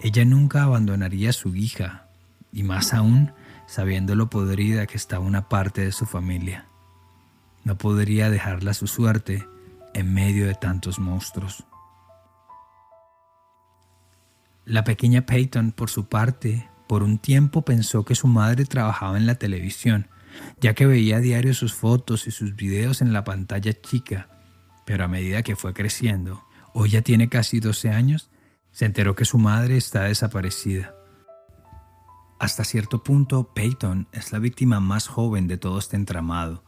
Ella 0.00 0.24
nunca 0.24 0.62
abandonaría 0.62 1.30
a 1.30 1.34
su 1.34 1.54
hija, 1.54 2.06
y 2.52 2.62
más 2.62 2.94
aún 2.94 3.32
sabiendo 3.66 4.14
lo 4.14 4.30
podrida 4.30 4.86
que 4.86 4.96
estaba 4.96 5.24
una 5.24 5.48
parte 5.48 5.84
de 5.84 5.92
su 5.92 6.06
familia. 6.06 6.66
No 7.64 7.76
podría 7.76 8.30
dejarla 8.30 8.70
a 8.70 8.74
su 8.74 8.86
suerte 8.86 9.46
en 9.92 10.14
medio 10.14 10.46
de 10.46 10.54
tantos 10.54 10.98
monstruos. 10.98 11.64
La 14.64 14.84
pequeña 14.84 15.26
Peyton, 15.26 15.72
por 15.72 15.90
su 15.90 16.08
parte, 16.08 16.69
por 16.90 17.04
un 17.04 17.18
tiempo 17.18 17.62
pensó 17.62 18.04
que 18.04 18.16
su 18.16 18.26
madre 18.26 18.64
trabajaba 18.64 19.16
en 19.16 19.24
la 19.24 19.36
televisión, 19.36 20.08
ya 20.60 20.74
que 20.74 20.86
veía 20.86 21.18
a 21.18 21.20
diario 21.20 21.54
sus 21.54 21.72
fotos 21.72 22.26
y 22.26 22.32
sus 22.32 22.56
videos 22.56 23.00
en 23.00 23.12
la 23.12 23.22
pantalla 23.22 23.72
chica, 23.80 24.28
pero 24.84 25.04
a 25.04 25.06
medida 25.06 25.44
que 25.44 25.54
fue 25.54 25.72
creciendo, 25.72 26.42
hoy 26.74 26.90
ya 26.90 27.02
tiene 27.02 27.28
casi 27.28 27.60
12 27.60 27.90
años, 27.90 28.28
se 28.72 28.86
enteró 28.86 29.14
que 29.14 29.24
su 29.24 29.38
madre 29.38 29.76
está 29.76 30.02
desaparecida. 30.02 30.92
Hasta 32.40 32.64
cierto 32.64 33.04
punto, 33.04 33.54
Peyton 33.54 34.08
es 34.10 34.32
la 34.32 34.40
víctima 34.40 34.80
más 34.80 35.06
joven 35.06 35.46
de 35.46 35.58
todo 35.58 35.78
este 35.78 35.94
entramado, 35.94 36.64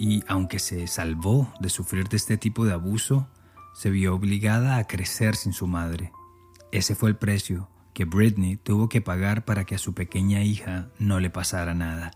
y 0.00 0.24
aunque 0.26 0.58
se 0.58 0.88
salvó 0.88 1.54
de 1.60 1.68
sufrir 1.68 2.08
de 2.08 2.16
este 2.16 2.38
tipo 2.38 2.64
de 2.64 2.72
abuso, 2.72 3.28
se 3.72 3.90
vio 3.90 4.16
obligada 4.16 4.78
a 4.78 4.88
crecer 4.88 5.36
sin 5.36 5.52
su 5.52 5.68
madre. 5.68 6.10
Ese 6.72 6.96
fue 6.96 7.08
el 7.10 7.16
precio 7.16 7.70
que 7.94 8.04
Britney 8.04 8.56
tuvo 8.56 8.88
que 8.88 9.00
pagar 9.00 9.44
para 9.44 9.64
que 9.64 9.76
a 9.76 9.78
su 9.78 9.94
pequeña 9.94 10.42
hija 10.42 10.88
no 10.98 11.20
le 11.20 11.30
pasara 11.30 11.74
nada. 11.74 12.10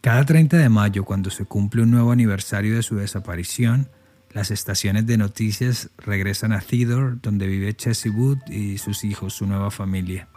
Cada 0.00 0.24
30 0.24 0.56
de 0.56 0.68
mayo, 0.68 1.04
cuando 1.04 1.30
se 1.30 1.44
cumple 1.44 1.82
un 1.82 1.90
nuevo 1.90 2.10
aniversario 2.10 2.74
de 2.74 2.82
su 2.82 2.96
desaparición, 2.96 3.88
las 4.32 4.50
estaciones 4.50 5.06
de 5.06 5.16
noticias 5.16 5.90
regresan 5.98 6.52
a 6.52 6.60
Theodore, 6.60 7.16
donde 7.22 7.46
vive 7.46 7.74
Chessie 7.74 8.10
Wood 8.10 8.38
y 8.48 8.78
sus 8.78 9.04
hijos, 9.04 9.34
su 9.34 9.46
nueva 9.46 9.70
familia. 9.70 10.28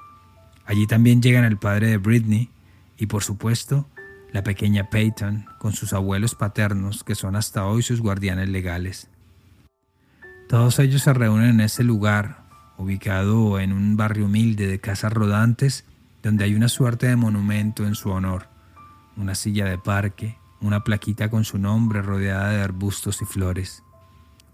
Allí 0.65 0.87
también 0.87 1.21
llegan 1.21 1.45
el 1.45 1.57
padre 1.57 1.87
de 1.87 1.97
Britney 1.97 2.49
y, 2.97 3.05
por 3.05 3.23
supuesto, 3.23 3.87
la 4.31 4.43
pequeña 4.43 4.89
Peyton 4.89 5.45
con 5.59 5.73
sus 5.73 5.93
abuelos 5.93 6.35
paternos, 6.35 7.03
que 7.03 7.15
son 7.15 7.35
hasta 7.35 7.65
hoy 7.65 7.83
sus 7.83 8.01
guardianes 8.01 8.49
legales. 8.49 9.09
Todos 10.49 10.79
ellos 10.79 11.03
se 11.03 11.13
reúnen 11.13 11.51
en 11.51 11.61
ese 11.61 11.83
lugar, 11.83 12.42
ubicado 12.77 13.59
en 13.59 13.73
un 13.73 13.97
barrio 13.97 14.25
humilde 14.25 14.67
de 14.67 14.79
casas 14.79 15.13
rodantes, 15.13 15.85
donde 16.21 16.45
hay 16.45 16.55
una 16.55 16.69
suerte 16.69 17.07
de 17.07 17.15
monumento 17.15 17.85
en 17.85 17.95
su 17.95 18.09
honor, 18.09 18.47
una 19.17 19.35
silla 19.35 19.65
de 19.65 19.77
parque, 19.77 20.37
una 20.61 20.83
plaquita 20.83 21.29
con 21.29 21.43
su 21.43 21.57
nombre 21.57 22.01
rodeada 22.01 22.49
de 22.51 22.61
arbustos 22.61 23.21
y 23.21 23.25
flores. 23.25 23.83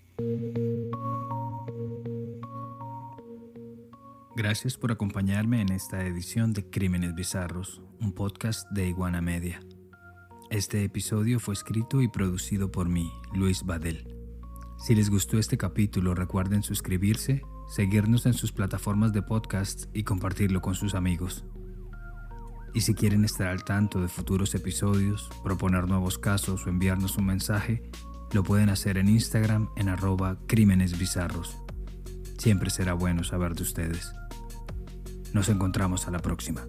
Gracias 4.44 4.76
por 4.76 4.92
acompañarme 4.92 5.62
en 5.62 5.72
esta 5.72 6.04
edición 6.04 6.52
de 6.52 6.68
Crímenes 6.68 7.14
Bizarros, 7.14 7.80
un 8.00 8.12
podcast 8.12 8.68
de 8.72 8.88
Iguana 8.88 9.22
Media. 9.22 9.62
Este 10.50 10.84
episodio 10.84 11.40
fue 11.40 11.54
escrito 11.54 12.02
y 12.02 12.08
producido 12.08 12.72
por 12.72 12.90
mí, 12.90 13.12
Luis 13.36 13.64
Badel. 13.64 14.04
Si 14.80 14.96
les 14.96 15.12
gustó 15.12 15.38
este 15.38 15.60
capítulo, 15.60 16.16
recuerden 16.16 16.64
suscribirse, 16.64 17.44
seguirnos 17.70 18.26
en 18.26 18.34
sus 18.34 18.52
plataformas 18.52 19.14
de 19.14 19.22
podcast 19.22 19.86
y 19.94 20.02
compartirlo 20.02 20.60
con 20.60 20.74
sus 20.74 20.96
amigos. 20.96 21.46
Y 22.74 22.82
si 22.82 22.96
quieren 22.96 23.24
estar 23.24 23.46
al 23.46 23.64
tanto 23.64 24.02
de 24.02 24.08
futuros 24.08 24.56
episodios, 24.56 25.30
proponer 25.44 25.88
nuevos 25.88 26.18
casos 26.18 26.66
o 26.66 26.70
enviarnos 26.72 27.16
un 27.16 27.28
mensaje, 27.28 27.84
lo 28.32 28.42
pueden 28.42 28.70
hacer 28.70 28.98
en 28.98 29.08
Instagram 29.08 29.70
en 29.76 29.88
arroba 29.88 30.40
crímenes. 30.48 30.96
Siempre 32.40 32.72
será 32.72 32.96
bueno 32.96 33.24
saber 33.24 33.54
de 33.54 33.62
ustedes. 33.62 34.16
Nos 35.34 35.50
encontramos 35.50 36.08
a 36.08 36.12
la 36.12 36.20
próxima. 36.20 36.68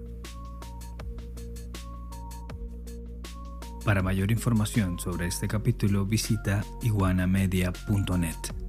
Para 3.84 4.02
mayor 4.02 4.30
información 4.30 5.00
sobre 5.00 5.26
este 5.26 5.48
capítulo 5.48 6.06
visita 6.06 6.64
iguanamedia.net. 6.82 8.61